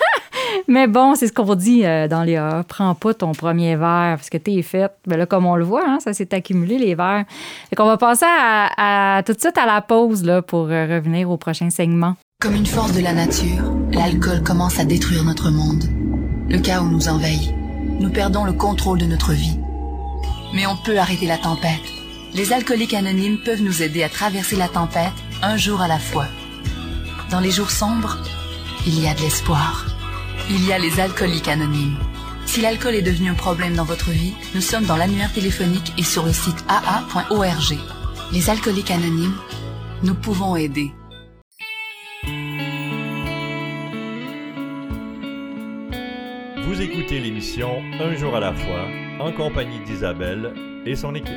[0.68, 2.64] Mais bon, c'est ce qu'on dit euh, dans les A.
[2.66, 4.90] Prends pas ton premier verre parce que t'es fait.
[5.06, 7.24] Mais là, comme on le voit, hein, ça s'est accumulé les verres.
[7.70, 11.30] Fait qu'on va passer à, tout de suite à la pause là, pour euh, revenir
[11.30, 12.14] au prochain segment.
[12.40, 15.84] Comme une force de la nature, l'alcool commence à détruire notre monde.
[16.48, 17.52] Le chaos nous envahit.
[17.98, 19.58] Nous perdons le contrôle de notre vie.
[20.54, 21.82] Mais on peut arrêter la tempête.
[22.34, 26.26] Les alcooliques anonymes peuvent nous aider à traverser la tempête un jour à la fois.
[27.30, 28.18] Dans les jours sombres,
[28.86, 29.87] il y a de l'espoir.
[30.50, 31.98] Il y a les alcooliques anonymes.
[32.46, 36.02] Si l'alcool est devenu un problème dans votre vie, nous sommes dans l'annuaire téléphonique et
[36.02, 37.78] sur le site aa.org.
[38.32, 39.36] Les alcooliques anonymes,
[40.02, 40.90] nous pouvons aider.
[46.64, 48.86] Vous écoutez l'émission Un jour à la fois
[49.20, 50.54] en compagnie d'Isabelle
[50.86, 51.34] et son équipe.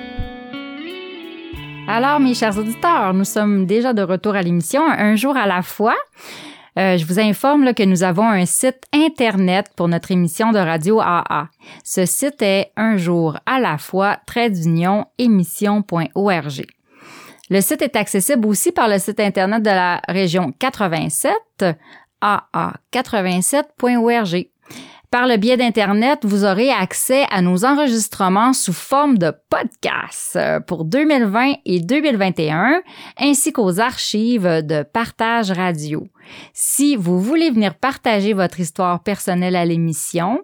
[1.89, 5.61] Alors, mes chers auditeurs, nous sommes déjà de retour à l'émission Un jour à la
[5.61, 5.95] fois.
[6.79, 11.01] Euh, je vous informe que nous avons un site Internet pour notre émission de radio
[11.01, 11.49] AA.
[11.83, 16.65] Ce site est un jour à la fois, trait d'union, émission.org.
[17.49, 21.33] Le site est accessible aussi par le site Internet de la région 87,
[22.21, 24.47] aa87.org.
[25.11, 30.61] Par le biais d'Internet, vous aurez accès à nos enregistrements sous forme de podcast euh,
[30.61, 32.81] pour 2020 et 2021,
[33.19, 36.07] ainsi qu'aux archives de partage radio.
[36.53, 40.39] Si vous voulez venir partager votre histoire personnelle à l'émission,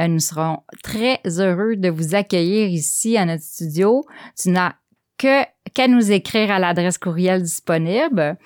[0.00, 4.04] euh, nous serons très heureux de vous accueillir ici à notre studio.
[4.36, 4.72] Tu n'as
[5.16, 8.36] que qu'à nous écrire à l'adresse courriel disponible.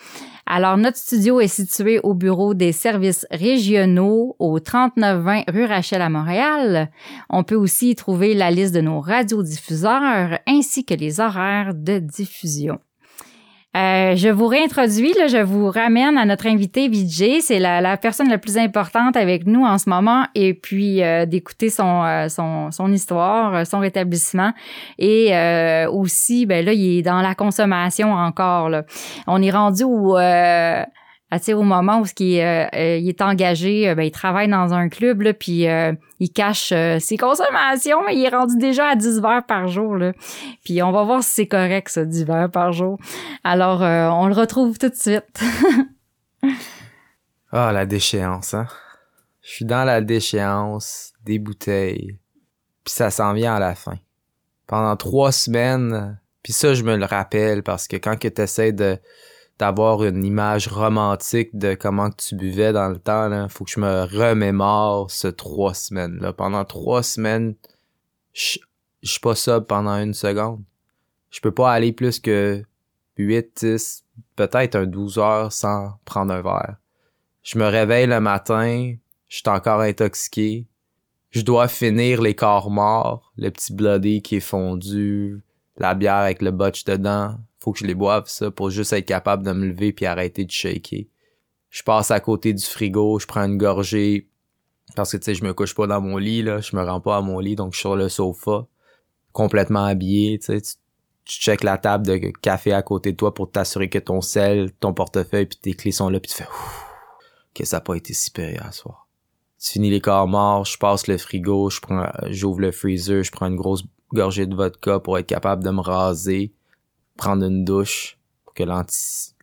[0.47, 6.09] Alors, notre studio est situé au bureau des services régionaux au 3920 rue Rachel à
[6.09, 6.91] Montréal.
[7.31, 11.99] On peut aussi y trouver la liste de nos radiodiffuseurs ainsi que les horaires de
[11.99, 12.81] diffusion.
[13.75, 17.41] Euh, je vous réintroduis, là, je vous ramène à notre invité Vijay.
[17.41, 21.25] C'est la, la, personne la plus importante avec nous en ce moment et puis euh,
[21.25, 24.53] d'écouter son, euh, son, son histoire, son rétablissement
[24.99, 25.33] et
[25.91, 28.69] aussi, ben là, il est dans la consommation encore.
[28.69, 28.85] Là.
[29.27, 30.17] On est rendu où
[31.55, 35.23] au moment où euh, euh, il est engagé, euh, ben, il travaille dans un club,
[35.23, 35.67] là, puis
[36.21, 39.97] il cache ses consommations, mais il est rendu déjà à 10 verres par jour.
[39.97, 40.13] Là.
[40.65, 42.99] Puis on va voir si c'est correct, ça, 10 verres par jour.
[43.45, 45.43] Alors, on le retrouve tout de suite.
[47.55, 48.67] Ah, la déchéance, hein?
[49.43, 52.19] Je suis dans la déchéance des bouteilles.
[52.83, 53.99] Puis ça s'en vient à la fin.
[54.67, 58.73] Pendant trois semaines, puis ça, je me le rappelle parce que quand que tu essaies
[58.73, 58.99] de
[59.59, 63.81] d'avoir une image romantique de comment tu buvais dans le temps, là, faut que je
[63.81, 66.33] me remémore ce trois semaines.
[66.37, 67.55] Pendant trois semaines,
[68.33, 68.59] je
[69.03, 70.63] suis pas ça pendant une seconde.
[71.31, 72.63] Je peux pas aller plus que
[73.19, 74.05] 8, 10,
[74.37, 76.77] peut-être un 12 heures sans prendre un verre.
[77.43, 78.95] Je me réveille le matin,
[79.29, 80.67] je suis encore intoxiqué.
[81.31, 85.43] Je dois finir les corps morts, le petit bloody qui est fondu,
[85.77, 89.07] la bière avec le botch dedans, faut que je les boive ça pour juste être
[89.07, 91.05] capable de me lever puis arrêter de shaker.
[91.71, 94.29] Je passe à côté du frigo, je prends une gorgée
[94.95, 97.01] parce que tu sais je me couche pas dans mon lit là, je me rends
[97.01, 98.67] pas à mon lit donc je suis sur le sofa
[99.33, 100.77] complètement habillé, tu sais
[101.25, 104.93] tu, la table de café à côté de toi pour t'assurer que ton sel, ton
[104.93, 106.87] portefeuille puis tes clés sont là puis tu fais ouf,
[107.55, 109.09] que ça a pas été si pire à soir.
[109.61, 113.31] Tu finis les corps morts, je passe le frigo, je prends j'ouvre le freezer, je
[113.31, 116.53] prends une grosse gorgée de vodka pour être capable de me raser
[117.17, 118.65] prendre une douche pour que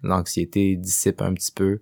[0.03, 1.79] l'anxiété dissipe un petit peu.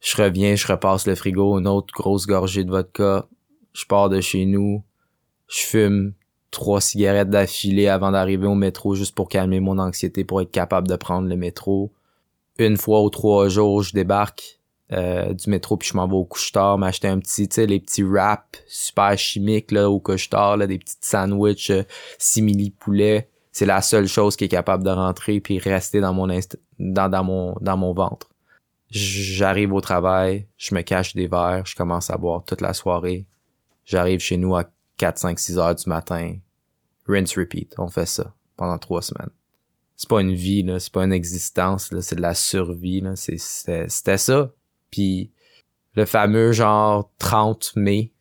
[0.00, 3.26] Je reviens, je repasse le frigo, une autre grosse gorgée de vodka.
[3.72, 4.82] Je pars de chez nous.
[5.48, 6.12] Je fume
[6.50, 10.88] trois cigarettes d'affilée avant d'arriver au métro juste pour calmer mon anxiété pour être capable
[10.88, 11.92] de prendre le métro.
[12.58, 14.60] Une fois ou trois jours, je débarque
[14.94, 17.80] euh, du métro puis je m'en vais au couche-tard m'acheter un petit, tu sais, les
[17.80, 21.82] petits wraps super chimiques là au couche-tard, là, des petits sandwichs euh,
[22.18, 26.26] simili poulet c'est la seule chose qui est capable de rentrer puis rester dans mon
[26.80, 28.28] dans, dans mon dans mon ventre.
[28.90, 33.26] J'arrive au travail, je me cache des verres, je commence à boire toute la soirée.
[33.84, 34.64] J'arrive chez nous à
[34.96, 36.36] 4, 5, 6 heures du matin.
[37.06, 37.74] Rinse repeat.
[37.78, 39.30] On fait ça pendant trois semaines.
[39.94, 43.14] C'est pas une vie, là, c'est pas une existence, là, c'est de la survie, là.
[43.14, 44.50] C'était ça.
[44.94, 45.32] Puis
[45.94, 48.12] le fameux genre 30 mai,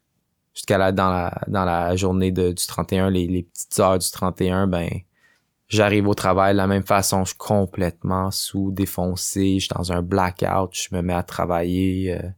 [0.55, 4.09] jusqu'à la, dans la, dans la journée de, du 31, les, les petites heures du
[4.09, 4.89] 31, ben,
[5.73, 9.91] J'arrive au travail de la même façon, je suis complètement sous, défoncé, je suis dans
[9.91, 12.13] un blackout, je me mets à travailler.
[12.13, 12.29] Euh.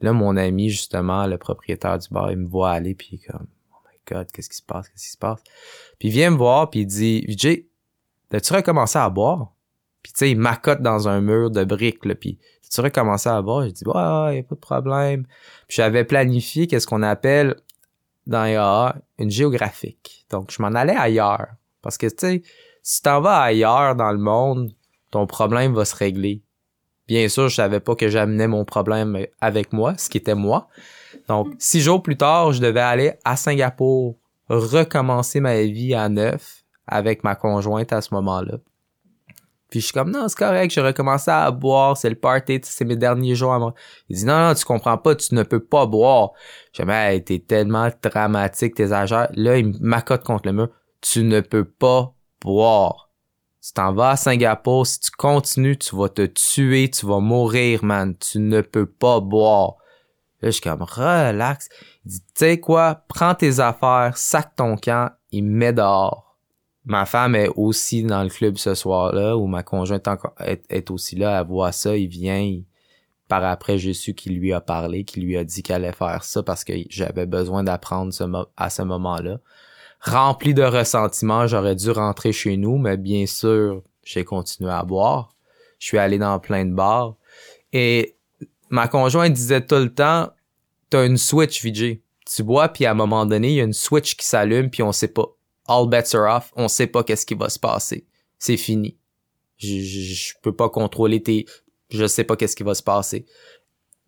[0.00, 3.76] Là, mon ami, justement, le propriétaire du bar, il me voit aller, puis comme, oh
[3.90, 5.42] my god, qu'est-ce qui se passe, qu'est-ce qui se passe?
[5.98, 7.66] Puis il vient me voir, puis il dit, Vijay,
[8.30, 9.52] as-tu recommencé à boire?
[10.06, 12.38] Puis tu sais, il m'accote dans un mur de briques, là, puis
[12.72, 13.64] tu recommencer à boire?
[13.64, 15.24] J'ai dit, ouais, ouais, y a pas de problème.
[15.66, 17.56] Puis j'avais planifié qu'est-ce qu'on appelle
[18.24, 20.24] dans une géographique.
[20.30, 21.48] Donc, je m'en allais ailleurs.
[21.82, 22.42] Parce que, tu sais,
[22.84, 24.72] si t'en vas ailleurs dans le monde,
[25.10, 26.40] ton problème va se régler.
[27.08, 30.68] Bien sûr, je savais pas que j'amenais mon problème avec moi, ce qui était moi.
[31.26, 34.14] Donc, six jours plus tard, je devais aller à Singapour,
[34.48, 38.58] recommencer ma vie à neuf avec ma conjointe à ce moment-là.
[39.70, 42.84] Puis je suis comme, non, c'est correct, j'ai recommencé à boire, c'est le party, c'est
[42.84, 43.74] mes derniers jours à moi.
[44.08, 46.30] Il dit, non, non, tu comprends pas, tu ne peux pas boire.
[46.72, 49.26] J'ai dit, hey, t'es tellement dramatique, tes agents.
[49.34, 50.68] Là, il m'accote contre le mur.
[51.00, 53.10] Tu ne peux pas boire.
[53.60, 57.84] Tu t'en vas à Singapour, si tu continues, tu vas te tuer, tu vas mourir,
[57.84, 58.16] man.
[58.16, 59.74] Tu ne peux pas boire.
[60.42, 61.68] Là, je suis comme, relax.
[62.04, 66.25] Il dit, tu sais quoi, prends tes affaires, sac ton camp, il me met dehors
[66.86, 71.40] ma femme est aussi dans le club ce soir-là, ou ma conjointe est, aussi là,
[71.40, 72.60] elle voit ça, il vient,
[73.28, 76.22] par après, j'ai su qu'il lui a parlé, qu'il lui a dit qu'elle allait faire
[76.22, 78.12] ça parce que j'avais besoin d'apprendre
[78.56, 79.40] à ce moment-là.
[80.00, 85.34] Rempli de ressentiment, j'aurais dû rentrer chez nous, mais bien sûr, j'ai continué à boire.
[85.80, 87.16] Je suis allé dans plein de bars.
[87.72, 88.16] Et
[88.70, 90.30] ma conjointe disait tout le temps,
[90.90, 91.98] t'as une switch, VJ.
[92.24, 94.84] Tu bois, puis à un moment donné, il y a une switch qui s'allume, puis
[94.84, 95.35] on sait pas
[95.68, 98.06] all bets are off, on sait pas qu'est-ce qui va se passer.
[98.38, 98.96] C'est fini.
[99.58, 101.46] Je, peux pas contrôler tes,
[101.90, 103.26] je sais pas qu'est-ce qui va se passer.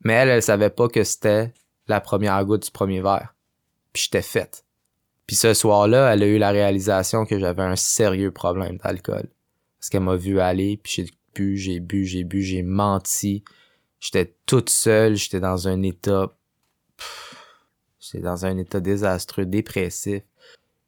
[0.04, 1.52] Mais elle, elle savait pas que c'était
[1.86, 3.34] la première goutte du premier verre.
[3.92, 4.64] Puis j'étais faite.
[5.26, 9.28] Puis ce soir-là, elle a eu la réalisation que j'avais un sérieux problème d'alcool.
[9.78, 13.44] Parce qu'elle m'a vu aller, puis j'ai bu, j'ai bu, j'ai bu, j'ai menti.
[14.00, 16.34] J'étais toute seule, j'étais dans un état...
[18.00, 20.22] J'étais dans un état désastreux, dépressif.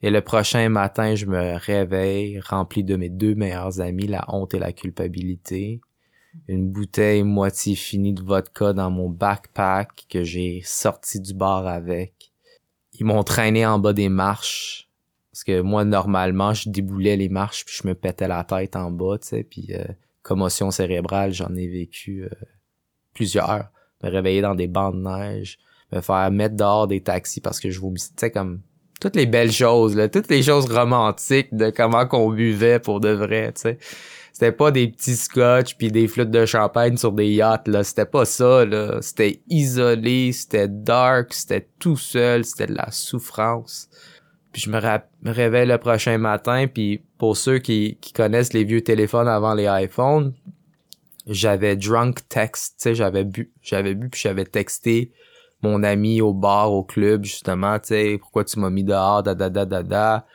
[0.03, 4.55] Et le prochain matin, je me réveille rempli de mes deux meilleurs amis, la honte
[4.55, 5.81] et la culpabilité.
[6.49, 12.33] Une bouteille moitié finie de vodka dans mon backpack que j'ai sorti du bar avec.
[12.95, 14.89] Ils m'ont traîné en bas des marches.
[15.33, 18.91] Parce que moi, normalement, je déboulais les marches puis je me pétais la tête en
[18.91, 19.45] bas, tu sais.
[19.45, 19.85] Puis euh,
[20.23, 22.31] commotion cérébrale, j'en ai vécu euh,
[23.13, 23.71] plusieurs.
[24.03, 25.59] Me réveiller dans des bancs de neige,
[25.93, 28.63] me faire mettre dehors des taxis parce que je vomissais, tu sais, comme
[29.01, 33.11] toutes les belles choses, là, toutes les choses romantiques de comment qu'on buvait pour de
[33.11, 33.79] vrai, tu sais.
[34.33, 37.83] C'était pas des petits scotch puis des flûtes de champagne sur des yachts, là.
[37.83, 38.99] C'était pas ça, là.
[39.01, 43.89] C'était isolé, c'était dark, c'était tout seul, c'était de la souffrance.
[44.53, 48.83] Puis je me, réveille le prochain matin, puis pour ceux qui, qui connaissent les vieux
[48.83, 50.35] téléphones avant les iPhones,
[51.27, 55.13] j'avais drunk text, tu sais, j'avais bu, j'avais bu puis j'avais texté
[55.63, 59.35] mon ami au bar, au club, justement, tu sais, pourquoi tu m'as mis dehors, da
[59.35, 60.27] da da da da.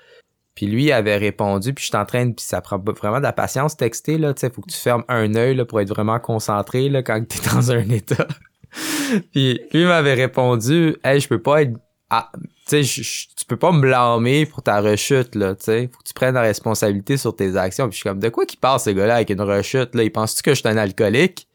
[0.55, 3.33] Puis lui avait répondu, puis je suis en train puis ça prend vraiment de la
[3.33, 6.17] patience texter là, tu sais, faut que tu fermes un œil là pour être vraiment
[6.19, 8.27] concentré là quand t'es dans un état.
[9.33, 11.73] puis lui m'avait répondu, hey, je peux pas être,
[12.09, 12.31] ah,
[12.67, 16.07] tu sais, tu peux pas me blâmer pour ta rechute là, tu sais, faut que
[16.07, 17.89] tu prennes la responsabilité sur tes actions.
[17.89, 20.11] Puis je suis comme, de quoi qu'il parle ce gars-là avec une rechute là, il
[20.11, 21.49] pense-tu que je suis un alcoolique?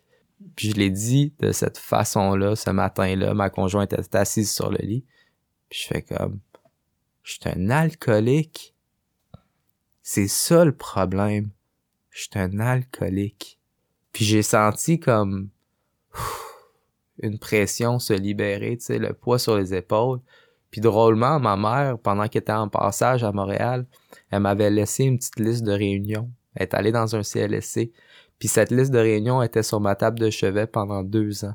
[0.56, 3.34] Puis je l'ai dit de cette façon-là, ce matin-là.
[3.34, 5.04] Ma conjointe était assise sur le lit.
[5.68, 6.40] Puis je fais comme,
[7.22, 8.74] je suis un alcoolique.
[10.02, 11.50] C'est ça le problème.
[12.10, 13.58] Je suis un alcoolique.
[14.12, 15.50] Puis j'ai senti comme
[17.22, 20.20] une pression se libérer, tu sais, le poids sur les épaules.
[20.70, 23.86] Puis drôlement, ma mère, pendant qu'elle était en passage à Montréal,
[24.30, 26.30] elle m'avait laissé une petite liste de réunions.
[26.54, 27.92] Elle est allée dans un CLSC.
[28.40, 31.54] Puis cette liste de réunions était sur ma table de chevet pendant deux ans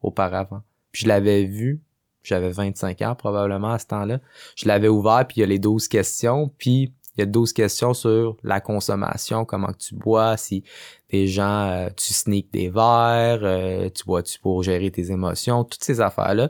[0.00, 0.62] auparavant.
[0.90, 1.80] Puis je l'avais vu,
[2.24, 4.18] j'avais 25 ans probablement à ce temps-là.
[4.56, 7.52] Je l'avais ouvert, puis il y a les 12 questions, puis il y a 12
[7.52, 10.64] questions sur la consommation, comment tu bois, si
[11.10, 15.84] des gens, euh, tu sneaks des verres, euh, tu bois-tu pour gérer tes émotions, toutes
[15.84, 16.48] ces affaires-là.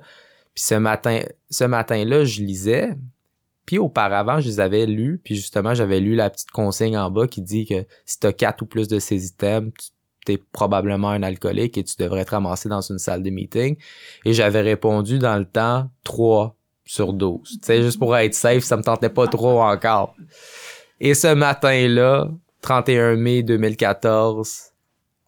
[0.55, 2.95] Puis ce matin, ce matin-là, je lisais,
[3.67, 7.27] puis auparavant, je les avais lus, puis justement, j'avais lu la petite consigne en bas
[7.27, 9.73] qui dit que si tu as quatre ou plus de ces items,
[10.27, 13.77] tu es probablement un alcoolique et tu devrais te ramasser dans une salle de meeting.
[14.25, 17.61] Et j'avais répondu dans le temps 3 sur 12.
[17.65, 20.15] Tu juste pour être safe, ça me tentait pas trop encore.
[21.01, 22.31] Et ce matin-là,
[22.63, 24.73] 31 mai 2014,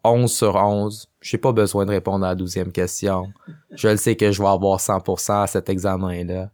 [0.05, 3.33] 11 sur 11, j'ai pas besoin de répondre à la douzième question.
[3.73, 6.51] Je le sais que je vais avoir 100% à cet examen-là.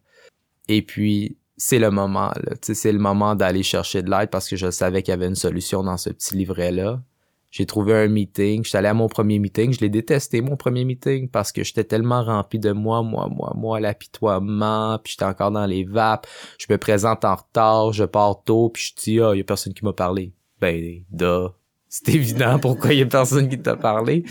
[0.68, 2.54] Et puis, c'est le moment, là.
[2.62, 5.34] C'est le moment d'aller chercher de l'aide parce que je savais qu'il y avait une
[5.34, 7.02] solution dans ce petit livret-là.
[7.50, 8.64] J'ai trouvé un meeting.
[8.64, 9.74] J'étais allé à mon premier meeting.
[9.74, 13.52] Je l'ai détesté, mon premier meeting, parce que j'étais tellement rempli de moi, moi, moi,
[13.54, 16.26] moi, l'apitoiement, puis j'étais encore dans les vapes.
[16.58, 19.44] Je me présente en retard, je pars tôt, puis je dis, ah, oh, y a
[19.44, 20.32] personne qui m'a parlé.
[20.62, 21.52] Ben, da.
[21.92, 24.24] C'est évident pourquoi il y a personne qui t'a parlé.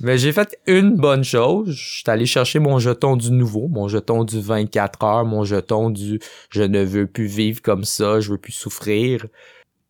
[0.00, 1.68] Mais j'ai fait une bonne chose.
[1.68, 6.20] Je allé chercher mon jeton du nouveau, mon jeton du 24 heures, mon jeton du
[6.48, 9.26] je ne veux plus vivre comme ça, je veux plus souffrir.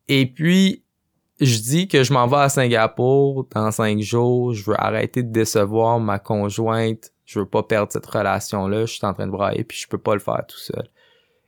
[0.08, 0.82] Et puis,
[1.40, 5.30] je dis que je m'en vais à Singapour dans cinq jours, je veux arrêter de
[5.30, 9.62] décevoir ma conjointe, je veux pas perdre cette relation-là, je suis en train de brailler
[9.62, 10.90] puis je peux pas le faire tout seul.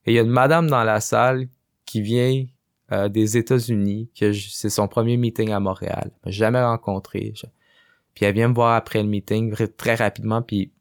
[0.06, 1.48] Et il y a une madame dans la salle
[1.84, 2.44] qui vient
[2.92, 6.10] euh, des États-Unis, que c'est son premier meeting à Montréal.
[6.26, 7.32] jamais rencontré.
[8.14, 10.72] Puis elle vient me voir après le meeting très rapidement, puis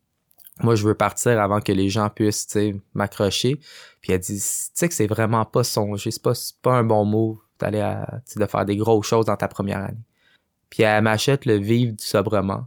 [0.62, 2.58] moi je veux partir avant que les gens puissent
[2.94, 3.62] m'accrocher.
[4.02, 4.42] Puis elle dit, tu
[4.74, 7.82] sais que c'est vraiment pas songer, c'est pas, pas un bon move d'aller
[8.36, 10.04] de faire des grosses choses dans ta première année.
[10.70, 12.66] Puis elle m'achète le Vivre du sobrement,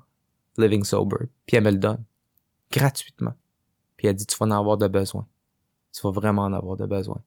[0.56, 2.02] Living Sober, puis elle me le donne
[2.72, 3.34] gratuitement.
[3.98, 5.26] Puis elle dit, tu vas en avoir de besoin.
[5.92, 7.20] Tu vas vraiment en avoir de besoin.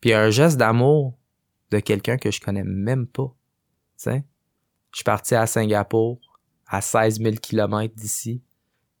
[0.00, 1.17] Puis un geste d'amour
[1.70, 3.34] de quelqu'un que je connais même pas.
[3.96, 4.24] sais.
[4.92, 6.18] Je suis parti à Singapour,
[6.66, 8.42] à 16 000 km d'ici.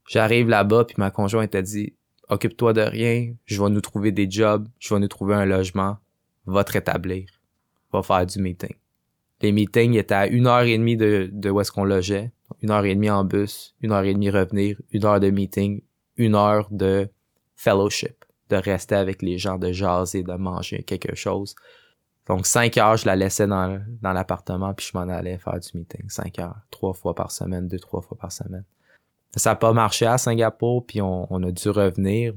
[0.06, 1.94] J'arrive là-bas, puis ma conjointe a dit
[2.28, 5.96] Occupe-toi de rien, je vais nous trouver des jobs, je vais nous trouver un logement,
[6.44, 7.26] va te rétablir,
[7.92, 8.74] va faire du meeting.
[9.40, 12.70] Les meetings étaient à une heure et demie de, de où est-ce qu'on logeait, une
[12.70, 15.80] heure et demie en bus, une heure et demie revenir, une heure de meeting,
[16.16, 17.08] une heure de
[17.54, 21.54] fellowship, de rester avec les gens, de jaser, de manger quelque chose.
[22.28, 26.08] Donc, cinq heures, je la laissais dans, l'appartement, puis je m'en allais faire du meeting.
[26.10, 28.64] Cinq heures, trois fois par semaine, deux, trois fois par semaine.
[29.34, 32.34] Ça n'a pas marché à Singapour, puis on, a dû revenir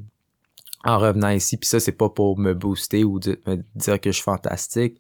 [0.86, 1.58] en revenant ici.
[1.58, 5.00] Puis ça, c'est pas pour me booster ou me dire que je suis fantastique.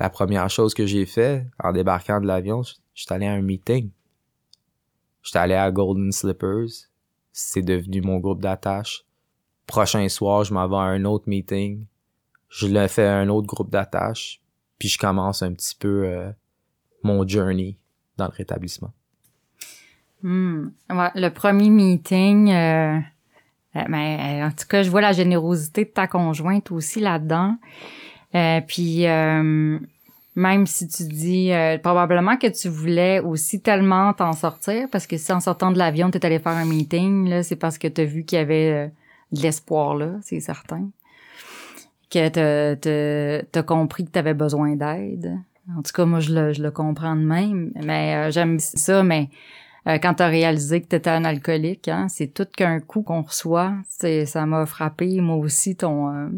[0.00, 2.62] La première chose que j'ai fait en débarquant de l'avion,
[2.94, 3.90] j'étais allé à un meeting.
[5.22, 6.88] J'étais allé à Golden Slippers.
[7.32, 9.04] C'est devenu mon groupe d'attache.
[9.66, 11.84] Prochain soir, je m'en vais à un autre meeting
[12.52, 14.40] je le fais à un autre groupe d'attache,
[14.78, 16.30] puis je commence un petit peu euh,
[17.02, 17.78] mon journey
[18.18, 18.92] dans le rétablissement.
[20.22, 20.68] Hmm.
[20.88, 22.98] le premier meeting, euh,
[23.74, 27.56] euh, ben, en tout cas, je vois la générosité de ta conjointe aussi là-dedans.
[28.68, 29.06] puis
[30.34, 31.50] même si tu dis
[31.82, 36.10] probablement que tu voulais aussi tellement t'en sortir, parce que si en sortant de l'avion,
[36.10, 38.42] tu es allé faire un meeting, là, c'est parce que tu as vu qu'il y
[38.42, 38.92] avait
[39.32, 40.90] de l'espoir là, c'est certain
[42.12, 45.38] que t'as as compris que t'avais besoin d'aide.
[45.76, 47.72] En tout cas, moi, je le, je le comprends de même.
[47.82, 49.30] Mais euh, j'aime ça, mais
[49.86, 53.74] euh, quand t'as réalisé que t'étais un alcoolique, hein, c'est tout qu'un coup qu'on reçoit.
[53.88, 56.30] Ça m'a frappé, moi aussi, ton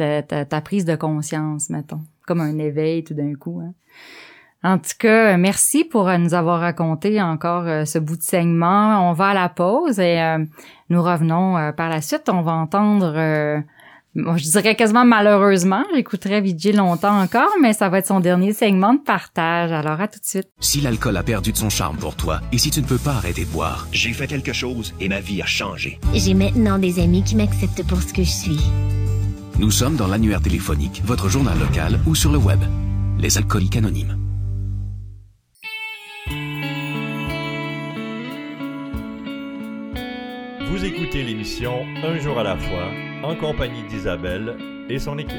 [0.00, 2.00] euh, ta, prise de conscience, mettons.
[2.26, 3.60] Comme un éveil tout d'un coup.
[3.62, 3.74] Hein.
[4.62, 9.08] En tout cas, merci pour nous avoir raconté encore ce bout de segment.
[9.10, 10.20] On va à la pause et
[10.90, 12.28] nous revenons par la suite.
[12.28, 13.62] On va entendre
[14.14, 18.94] je dirais quasiment malheureusement, j'écouterai Vijay longtemps encore, mais ça va être son dernier segment
[18.94, 19.72] de partage.
[19.72, 20.48] Alors à tout de suite.
[20.60, 23.12] Si l'alcool a perdu de son charme pour toi et si tu ne peux pas
[23.12, 26.00] arrêter de boire, j'ai fait quelque chose et ma vie a changé.
[26.14, 28.60] J'ai maintenant des amis qui m'acceptent pour ce que je suis.
[29.58, 32.60] Nous sommes dans l'annuaire téléphonique, votre journal local ou sur le web.
[33.18, 34.16] Les alcooliques anonymes.
[40.70, 42.90] Vous écoutez l'émission Un jour à la fois
[43.22, 44.56] en compagnie d'Isabelle
[44.88, 45.36] et son équipe.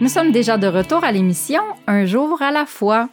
[0.00, 3.08] Nous sommes déjà de retour à l'émission Un jour à la fois.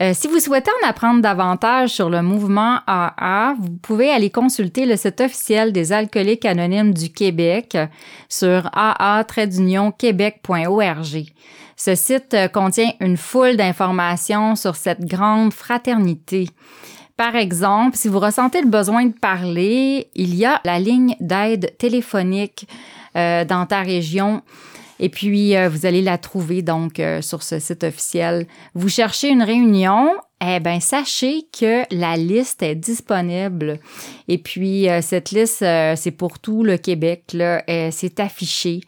[0.00, 4.86] Euh, si vous souhaitez en apprendre davantage sur le mouvement AA, vous pouvez aller consulter
[4.86, 7.76] le site officiel des alcooliques anonymes du Québec
[8.28, 11.24] sur aa-québec.org.
[11.76, 16.48] Ce site euh, contient une foule d'informations sur cette grande fraternité.
[17.18, 21.76] Par exemple, si vous ressentez le besoin de parler, il y a la ligne d'aide
[21.76, 22.68] téléphonique
[23.16, 24.42] euh, dans ta région.
[25.00, 28.46] Et puis, euh, vous allez la trouver donc euh, sur ce site officiel.
[28.74, 33.80] Vous cherchez une réunion, eh bien, sachez que la liste est disponible.
[34.28, 35.64] Et puis, cette liste,
[35.96, 38.80] c'est pour tout le Québec, là, c'est affiché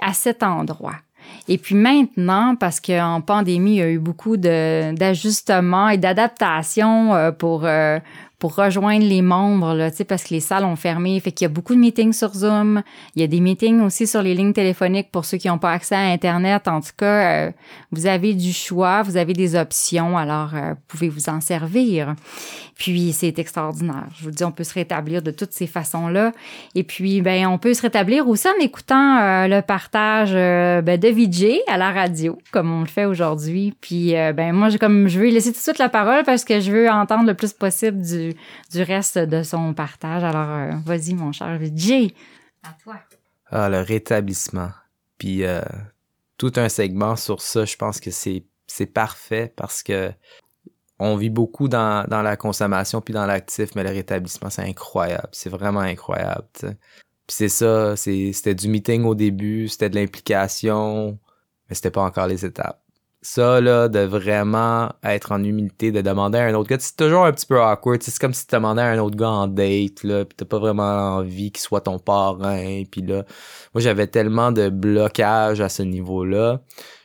[0.00, 1.03] à cet endroit.
[1.48, 7.32] Et puis maintenant, parce qu'en pandémie, il y a eu beaucoup d'ajustements et d'adaptations euh,
[7.32, 7.98] pour euh,
[8.44, 11.18] pour rejoindre les membres, là, parce que les salles ont fermé.
[11.18, 12.82] Fait qu'il y a beaucoup de meetings sur Zoom.
[13.16, 15.72] Il y a des meetings aussi sur les lignes téléphoniques pour ceux qui n'ont pas
[15.72, 16.68] accès à Internet.
[16.68, 17.50] En tout cas, euh,
[17.90, 22.16] vous avez du choix, vous avez des options, alors vous pouvez vous en servir.
[22.76, 24.06] Puis c'est extraordinaire.
[24.18, 26.32] Je vous dis, on peut se rétablir de toutes ces façons-là.
[26.74, 30.98] Et puis, ben, on peut se rétablir aussi en écoutant euh, le partage euh, ben,
[30.98, 33.74] de VJ à la radio, comme on le fait aujourd'hui.
[33.80, 36.58] Puis, euh, ben, moi, comme je veux laisser tout de suite la parole parce que
[36.58, 38.33] je veux entendre le plus possible du,
[38.70, 40.24] du reste de son partage.
[40.24, 42.12] Alors, vas-y, mon cher VJ.
[42.62, 42.96] À toi.
[43.50, 44.70] Ah, le rétablissement.
[45.18, 45.42] Puis,
[46.38, 50.12] tout un segment sur ça, je pense que c'est parfait parce que
[50.98, 55.28] on vit beaucoup dans, la consommation puis dans l'actif, mais le rétablissement, c'est incroyable.
[55.32, 56.46] C'est vraiment incroyable.
[56.60, 56.76] Puis
[57.28, 61.18] c'est ça, c'était du meeting au début, c'était de l'implication,
[61.68, 62.83] mais c'était pas encore les étapes.
[63.26, 67.24] Ça, là, de vraiment être en humilité, de demander à un autre gars, c'est toujours
[67.24, 68.02] un petit peu awkward.
[68.02, 70.58] C'est comme si tu demandais à un autre gars en date, là, pis t'as pas
[70.58, 72.82] vraiment envie qu'il soit ton parrain.
[72.84, 73.24] Puis là,
[73.72, 76.60] moi, j'avais tellement de blocage à ce niveau-là.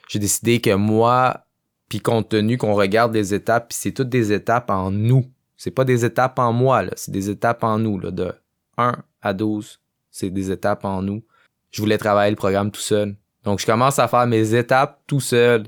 [0.10, 1.46] J'ai décidé que moi,
[1.88, 5.26] puis compte tenu qu'on regarde des étapes, puis c'est toutes des étapes en nous.
[5.56, 6.92] C'est pas des étapes en moi, là.
[6.98, 8.12] C'est des étapes en nous, là.
[8.12, 8.34] De
[8.78, 9.80] 1 à 12,
[10.12, 11.24] c'est des étapes en nous.
[11.72, 13.16] Je voulais travailler le programme tout seul.
[13.46, 15.64] Donc, je commence à faire mes étapes tout seul.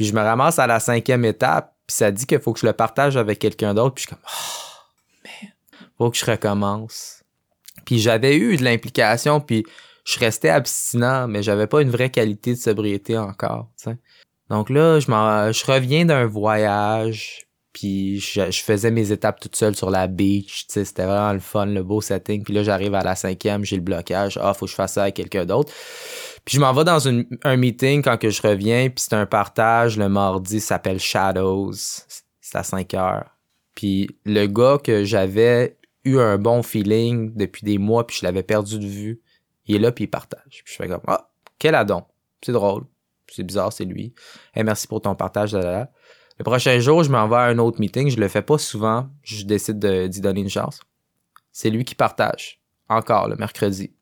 [0.00, 2.64] Puis je me ramasse à la cinquième étape, puis ça dit qu'il faut que je
[2.64, 3.96] le partage avec quelqu'un d'autre.
[3.96, 5.52] Puis je suis comme, oh, man,
[5.98, 7.22] faut que je recommence.
[7.84, 9.62] Puis j'avais eu de l'implication, puis
[10.06, 13.98] je restais abstinent, mais j'avais pas une vraie qualité de sobriété encore, tu sais.
[14.48, 19.90] Donc là, je, je reviens d'un voyage, puis je, faisais mes étapes toute seule sur
[19.90, 22.42] la beach, tu sais, c'était vraiment le fun, le beau setting.
[22.42, 25.02] Puis là, j'arrive à la cinquième, j'ai le blocage, ah, faut que je fasse ça
[25.02, 25.72] avec quelqu'un d'autre.
[26.44, 29.96] Puis je m'en vais dans un meeting quand que je reviens, puis c'est un partage
[29.98, 31.72] le mardi, s'appelle Shadows,
[32.40, 33.36] c'est à 5 heures.
[33.74, 38.42] Puis le gars que j'avais eu un bon feeling depuis des mois, puis je l'avais
[38.42, 39.20] perdu de vue,
[39.66, 40.62] il est là, puis il partage.
[40.64, 42.02] Puis je fais comme, ah, quel adon,
[42.42, 42.84] c'est drôle,
[43.28, 44.12] c'est bizarre, c'est lui.
[44.54, 45.90] Hey, merci pour ton partage, là, là.
[46.40, 48.08] Le prochain jour, je m'en vais à un autre meeting.
[48.08, 49.10] Je le fais pas souvent.
[49.22, 50.80] Je décide de- d'y donner une chance.
[51.52, 52.62] C'est lui qui partage.
[52.88, 53.92] Encore le mercredi.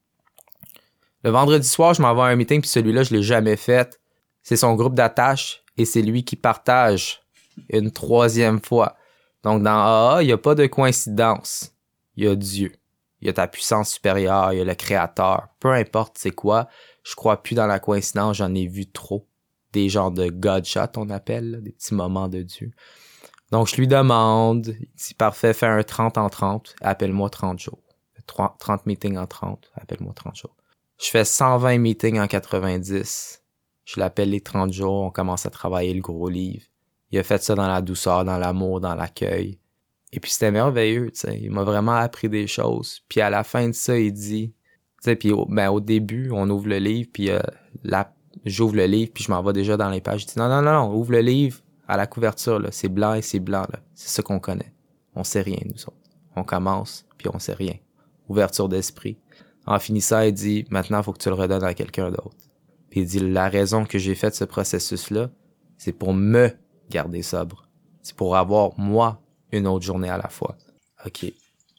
[1.25, 3.99] Le vendredi soir, je m'en vais à un meeting, puis celui-là, je l'ai jamais fait.
[4.45, 7.23] C'est son groupe d'attache et c'est lui qui partage
[7.71, 8.95] une troisième fois.
[9.43, 11.73] Donc, dans AA, il n'y a pas de coïncidence.
[12.15, 12.73] Il y a Dieu.
[13.21, 15.49] Il y a ta puissance supérieure, il y a le créateur.
[15.59, 16.69] Peu importe c'est quoi,
[17.03, 19.27] je crois plus dans la coïncidence, j'en ai vu trop.
[19.79, 22.73] Des genres de God shot, on appelle, des petits moments de Dieu.
[23.53, 27.79] Donc, je lui demande, il dit, parfait, fais un 30 en 30, appelle-moi 30 jours.
[28.27, 30.57] 30 30 meetings en 30, appelle-moi 30 jours.
[31.01, 33.45] Je fais 120 meetings en 90.
[33.85, 36.65] Je l'appelle les 30 jours, on commence à travailler le gros livre.
[37.13, 39.61] Il a fait ça dans la douceur, dans l'amour, dans l'accueil.
[40.13, 41.39] Et puis c'était merveilleux, tu sais.
[41.41, 43.03] Il m'a vraiment appris des choses.
[43.09, 46.31] Puis à la fin de ça, il dit, tu sais, puis au, ben, au début,
[46.33, 47.39] on ouvre le livre, puis euh,
[47.85, 48.13] la,
[48.45, 50.23] j'ouvre le livre, puis je m'en vais déjà dans les pages.
[50.23, 52.69] Je dis, non, non, non, non, ouvre le livre à la couverture, là.
[52.71, 53.81] C'est blanc et c'est blanc, là.
[53.95, 54.73] C'est ça qu'on connaît.
[55.15, 55.97] On sait rien, nous autres.
[56.37, 57.75] On commence, puis on sait rien.
[58.29, 59.19] Ouverture d'esprit.
[59.67, 62.37] En finissant, il dit, maintenant, faut que tu le redonnes à quelqu'un d'autre.
[62.91, 65.31] Puis il dit, la raison que j'ai fait ce processus-là,
[65.77, 66.51] c'est pour me
[66.91, 67.69] garder sobre.
[68.03, 69.21] C'est pour avoir, moi,
[69.53, 70.57] une autre journée à la fois.
[71.05, 71.27] OK.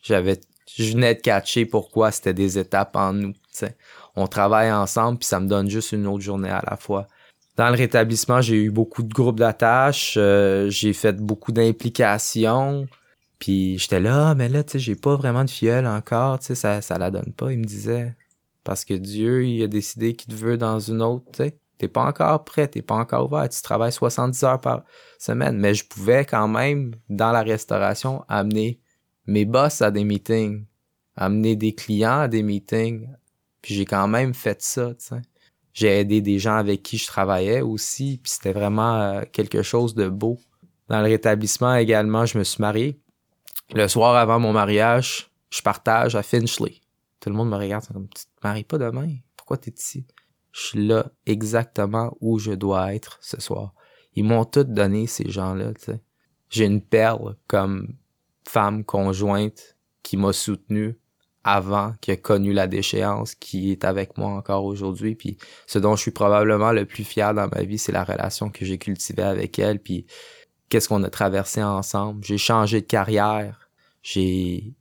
[0.02, 0.40] J'avais,
[0.76, 3.34] je venais de catcher pourquoi c'était des étapes en nous.
[4.16, 7.08] On travaille ensemble, puis ça me donne juste une autre journée à la fois.
[7.58, 12.88] Dans le rétablissement, j'ai eu beaucoup de groupes d'attaches, euh, j'ai fait beaucoup d'implications,
[13.40, 16.48] puis j'étais là, Ah, mais là, tu sais, j'ai pas vraiment de fiole encore, tu
[16.48, 18.16] sais, ça, ça la donne pas, il me disait.
[18.64, 21.60] Parce que Dieu, il a décidé qu'il te veut dans une autre, tu sais.
[21.80, 24.84] T'es pas encore prêt, t'es pas encore ouvert, tu travailles 70 heures par
[25.18, 25.58] semaine.
[25.58, 28.82] Mais je pouvais quand même, dans la restauration, amener
[29.28, 30.66] mes boss à des meetings,
[31.16, 33.08] amener des clients à des meetings.
[33.62, 35.22] Puis j'ai quand même fait ça, tu sais.
[35.74, 39.94] J'ai aidé des gens avec qui je travaillais aussi, puis c'était vraiment euh, quelque chose
[39.96, 40.40] de beau.
[40.88, 43.00] Dans le rétablissement également, je me suis marié.
[43.74, 46.82] Le soir avant mon mariage, je partage à Finchley.
[47.20, 49.16] Tout le monde me regarde, comme, tu te maries pas demain?
[49.36, 50.06] Pourquoi t'es ici?
[50.52, 53.74] Je suis là exactement où je dois être ce soir.
[54.16, 56.02] Ils m'ont tout donné, ces gens-là, tu sais.
[56.50, 57.96] J'ai une perle comme
[58.48, 60.98] femme conjointe qui m'a soutenu
[61.54, 65.16] avant, qui a connu la déchéance, qui est avec moi encore aujourd'hui.
[65.16, 65.38] Puis
[65.68, 68.66] ce dont je suis probablement le plus fier dans ma vie, c'est la relation que
[68.66, 69.80] j'ai cultivée avec elle.
[69.80, 70.06] Puis
[70.70, 72.24] qu'est-ce qu'on a traversé ensemble?
[72.24, 73.70] J'ai changé de carrière.
[74.02, 74.74] J'ai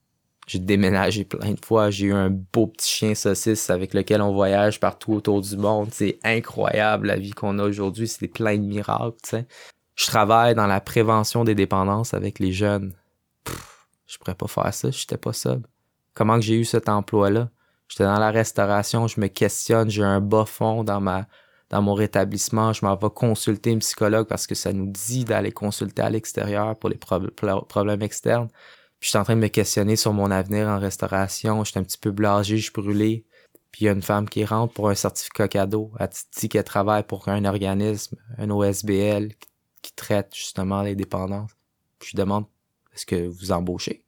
[0.54, 1.90] déménagé plein de fois.
[1.90, 5.88] J'ai eu un beau petit chien saucisse avec lequel on voyage partout autour du monde.
[5.92, 8.08] C'est incroyable la vie qu'on a aujourd'hui.
[8.08, 9.46] C'est plein de miracles, tu sais.
[9.94, 12.94] Je travaille dans la prévention des dépendances avec les jeunes.
[13.44, 15.66] Pff, je pourrais pas faire ça, j'étais pas sobre.
[16.18, 17.48] Comment que j'ai eu cet emploi-là?
[17.86, 21.28] J'étais dans la restauration, je me questionne, j'ai un bas fond dans ma
[21.70, 25.52] dans mon rétablissement, je m'en vais consulter un psychologue parce que ça nous dit d'aller
[25.52, 28.48] consulter à l'extérieur pour les prob- pro- problèmes externes.
[28.98, 31.62] Puis j'étais en train de me questionner sur mon avenir en restauration.
[31.62, 33.24] J'étais un petit peu blasé, je brûlé.
[33.70, 35.92] Puis il y a une femme qui rentre pour un certificat cadeau.
[36.00, 39.34] Elle dit qu'elle travaille pour un organisme, un OSBL,
[39.82, 41.52] qui, traite justement les dépendances.
[42.00, 42.46] Puis je demande,
[42.92, 44.04] est-ce que vous embauchez?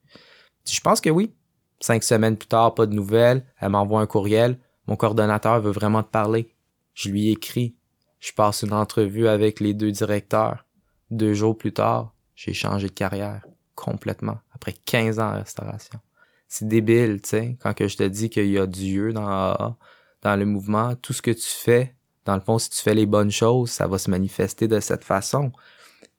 [0.68, 1.32] Je pense que oui.
[1.80, 3.44] Cinq semaines plus tard, pas de nouvelles.
[3.58, 4.58] Elle m'envoie un courriel.
[4.86, 6.54] Mon coordonnateur veut vraiment te parler.
[6.94, 7.74] Je lui écris.
[8.18, 10.66] Je passe une entrevue avec les deux directeurs.
[11.10, 13.42] Deux jours plus tard, j'ai changé de carrière
[13.74, 15.98] complètement après 15 ans en restauration.
[16.46, 19.76] C'est débile, tu sais, quand que je te dis qu'il y a Dieu dans
[20.22, 23.06] dans le mouvement, tout ce que tu fais, dans le fond, si tu fais les
[23.06, 25.52] bonnes choses, ça va se manifester de cette façon.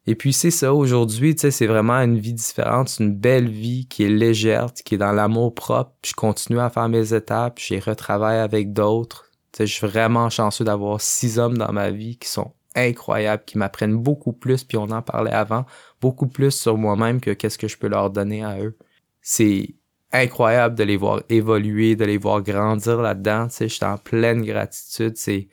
[0.07, 3.85] Et puis c'est ça, aujourd'hui, tu sais, c'est vraiment une vie différente, une belle vie
[3.87, 5.91] qui est légère, qui est dans l'amour propre.
[6.03, 9.29] je continue à faire mes étapes, j'ai retravaille avec d'autres.
[9.51, 13.43] Tu sais, je suis vraiment chanceux d'avoir six hommes dans ma vie qui sont incroyables,
[13.45, 15.65] qui m'apprennent beaucoup plus, puis on en parlait avant,
[15.99, 18.77] beaucoup plus sur moi-même que qu'est-ce que je peux leur donner à eux.
[19.21, 19.75] C'est
[20.11, 23.97] incroyable de les voir évoluer, de les voir grandir là-dedans, tu sais, je suis en
[23.97, 25.47] pleine gratitude, c'est...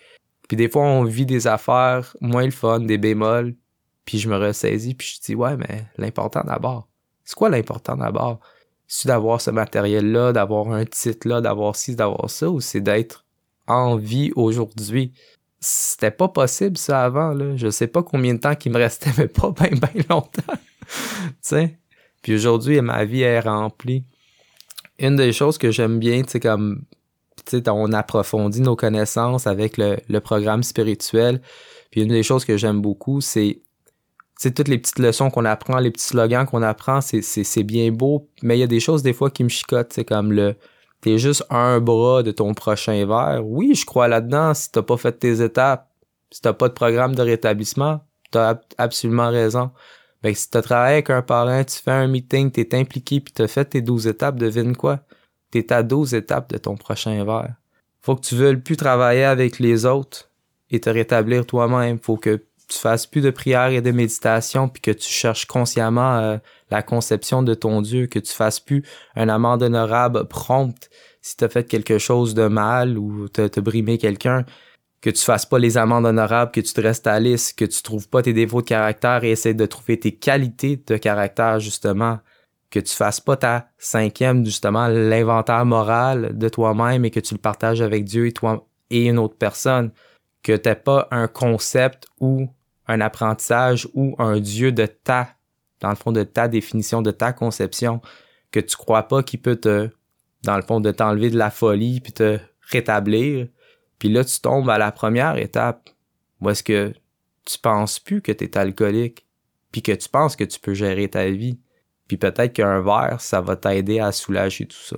[0.49, 3.55] Puis des fois, on vit des affaires moins le fun, des bémols,
[4.09, 6.88] puis je me ressaisis, puis je dis, ouais, mais l'important d'abord.
[7.26, 8.40] C'est quoi l'important d'abord?
[8.86, 13.26] C'est d'avoir ce matériel-là, d'avoir un titre-là, d'avoir ci, d'avoir ça, ou c'est d'être
[13.66, 15.12] en vie aujourd'hui?
[15.61, 17.54] C'était pas possible, ça, avant, là.
[17.56, 20.54] Je sais pas combien de temps qu'il me restait, mais pas bien, bien longtemps.
[20.86, 21.78] tu sais?
[22.22, 24.04] Puis aujourd'hui, ma vie est remplie.
[24.98, 26.80] Une des choses que j'aime bien, tu sais, comme,
[27.66, 31.42] on approfondit nos connaissances avec le, le programme spirituel.
[31.90, 33.61] Puis une des choses que j'aime beaucoup, c'est
[34.39, 37.91] sais, toutes les petites leçons qu'on apprend, les petits slogans qu'on apprend, c'est, c'est, bien
[37.91, 40.55] beau, mais il y a des choses des fois qui me chicotent, c'est comme le
[41.01, 43.43] t'es juste un bras de ton prochain verre.
[43.45, 45.89] Oui, je crois là-dedans, si t'as pas fait tes étapes,
[46.30, 49.70] si t'as pas de programme de rétablissement, t'as absolument raison.
[50.22, 53.47] Ben, si t'as travaillé avec un parent, tu fais un meeting, t'es impliqué puis t'as
[53.47, 55.01] fait tes 12 étapes, devine quoi?
[55.51, 57.55] T'es à 12 étapes de ton prochain verre.
[58.03, 60.30] Faut que tu veuilles plus travailler avec les autres
[60.70, 61.99] et te rétablir toi-même.
[62.01, 66.18] Faut que tu fasses plus de prières et de méditation, puis que tu cherches consciemment
[66.18, 66.36] euh,
[66.70, 68.84] la conception de ton Dieu, que tu fasses plus
[69.16, 70.90] un amende honorable prompte
[71.22, 74.44] si tu as fait quelque chose de mal ou t'as as brimé quelqu'un,
[75.00, 77.82] que tu fasses pas les amendes honorables, que tu te restes à lisse, que tu
[77.82, 82.18] trouves pas tes défauts de caractère et essaie de trouver tes qualités de caractère, justement.
[82.70, 87.40] Que tu fasses pas ta cinquième, justement, l'inventaire moral de toi-même et que tu le
[87.40, 89.90] partages avec Dieu et toi et une autre personne.
[90.42, 92.48] Que t'aies pas un concept ou
[92.89, 95.36] un apprentissage ou un Dieu de ta,
[95.80, 98.01] dans le fond, de ta définition, de ta conception,
[98.51, 99.91] que tu crois pas qu'il peut te,
[100.43, 102.39] dans le fond, de t'enlever de la folie puis te
[102.70, 103.49] rétablir.
[103.99, 105.91] Puis là, tu tombes à la première étape
[106.41, 106.95] où est-ce que
[107.45, 109.26] tu penses plus que tu es alcoolique
[109.70, 111.61] puis que tu penses que tu peux gérer ta vie.
[112.07, 114.97] Puis peut-être qu'un verre, ça va t'aider à soulager tout ça.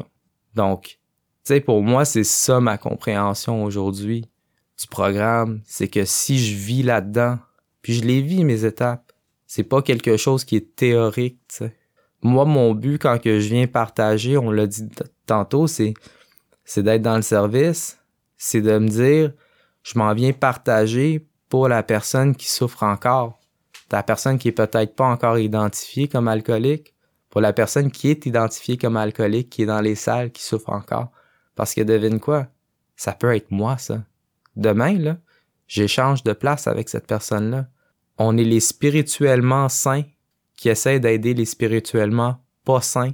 [0.54, 1.00] Donc,
[1.44, 4.30] tu sais, pour moi, c'est ça ma compréhension aujourd'hui
[4.80, 5.60] du programme.
[5.64, 7.38] C'est que si je vis là-dedans,
[7.82, 9.12] puis je les vis, mes étapes.
[9.46, 11.40] C'est pas quelque chose qui est théorique.
[12.22, 14.88] Moi, mon but quand que je viens partager, on l'a dit
[15.26, 15.94] tantôt, c'est,
[16.64, 17.98] c'est d'être dans le service,
[18.36, 19.32] c'est de me dire,
[19.82, 23.40] je m'en viens partager pour la personne qui souffre encore.
[23.90, 26.94] La personne qui est peut-être pas encore identifiée comme alcoolique,
[27.28, 30.70] pour la personne qui est identifiée comme alcoolique, qui est dans les salles, qui souffre
[30.70, 31.10] encore.
[31.54, 32.46] Parce que devine quoi?
[32.96, 34.02] Ça peut être moi, ça.
[34.56, 35.16] Demain, là,
[35.70, 37.68] j'échange de place avec cette personne-là.
[38.18, 40.02] On est les spirituellement saints
[40.56, 43.12] qui essaient d'aider les spirituellement pas saints,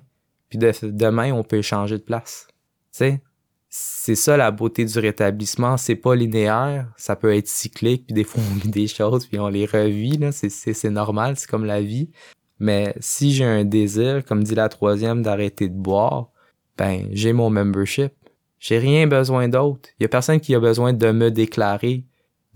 [0.49, 2.49] puis demain, on peut échanger de place.
[2.93, 3.23] Tu sais,
[3.69, 8.25] c'est ça la beauté du rétablissement, c'est pas linéaire, ça peut être cyclique, puis des
[8.25, 11.83] fois on vit des choses, puis on les revit, là, c'est normal, c'est comme la
[11.83, 12.11] vie.
[12.59, 16.31] Mais si j'ai un désir, comme dit la troisième, d'arrêter de boire,
[16.79, 18.15] ben j'ai mon membership.
[18.59, 19.91] J'ai rien besoin d'autre.
[20.01, 22.07] Il y a personne qui a besoin de me déclarer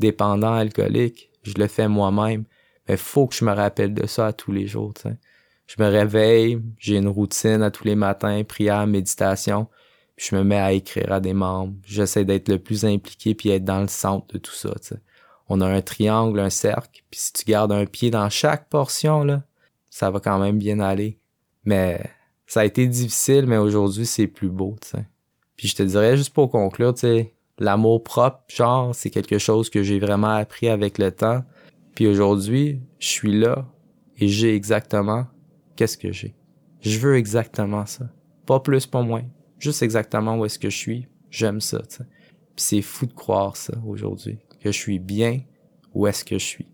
[0.01, 1.31] dépendant alcoolique.
[1.43, 2.45] Je le fais moi-même.
[2.89, 4.93] Mais faut que je me rappelle de ça à tous les jours.
[5.67, 9.69] Je me réveille, j'ai une routine à tous les matins, prière, méditation.
[10.17, 11.75] Puis je me mets à écrire à des membres.
[11.87, 14.75] J'essaie d'être le plus impliqué puis être dans le centre de tout ça.
[15.49, 17.03] On a un triangle, un cercle.
[17.11, 19.45] Puis si tu gardes un pied dans chaque portion, là,
[19.89, 21.19] ça va quand même bien aller.
[21.65, 22.03] Mais
[22.47, 24.77] ça a été difficile, mais aujourd'hui, c'est plus beau.
[25.57, 29.71] Puis je te dirais, juste pour conclure, tu sais, l'amour propre, genre, c'est quelque chose
[29.71, 31.45] que j'ai vraiment appris avec le temps.
[31.95, 33.67] Puis aujourd'hui, je suis là
[34.19, 35.27] et j'ai exactement
[35.77, 36.35] qu'est-ce que j'ai.
[36.81, 38.09] Je veux exactement ça.
[38.47, 39.23] Pas plus, pas moins.
[39.59, 41.07] Juste exactement où est-ce que je suis.
[41.31, 42.05] J'aime ça, tu sais.
[42.57, 44.39] Puis c'est fou de croire ça aujourd'hui.
[44.61, 45.41] Que je suis bien
[45.95, 46.67] où est-ce que je suis.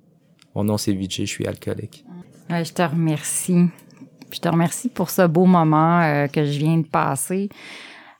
[0.54, 2.04] Mon nom c'est Vijay, je suis alcoolique.
[2.48, 3.66] je te remercie.
[4.32, 7.48] Je te remercie pour ce beau moment euh, que je viens de passer.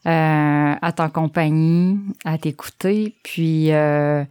[0.07, 3.16] Euh, à ta compagnie, à t'écouter.
[3.24, 4.22] Puis euh,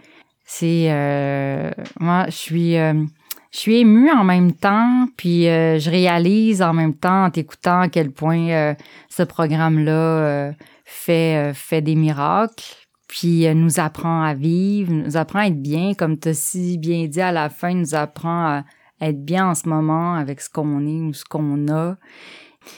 [0.46, 1.70] c'est euh,
[2.00, 7.26] moi, je suis je suis émue en même temps, puis je réalise en même temps
[7.26, 8.76] en t'écoutant à quel point
[9.10, 10.54] ce programme-là
[10.86, 12.64] fait fait des miracles.
[13.10, 17.06] puis nous apprend à vivre, nous apprend à être bien, comme tu as si bien
[17.08, 18.64] dit à la fin, nous apprend à
[19.02, 21.98] être bien en ce moment avec ce qu'on est ou ce qu'on a.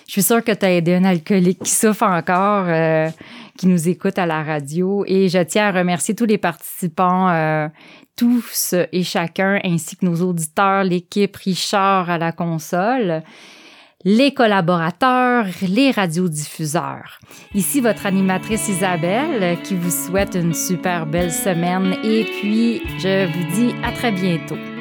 [0.08, 3.10] Je suis sûre que tu as aidé un alcoolique qui souffre encore, euh,
[3.58, 5.04] qui nous écoute à la radio.
[5.08, 7.68] Et je tiens à remercier tous les participants, euh,
[8.16, 13.24] tous et chacun, ainsi que nos auditeurs, l'équipe Richard à la console
[14.06, 17.20] les collaborateurs, les radiodiffuseurs.
[17.54, 23.56] Ici votre animatrice Isabelle qui vous souhaite une super belle semaine et puis je vous
[23.56, 24.77] dis à très bientôt.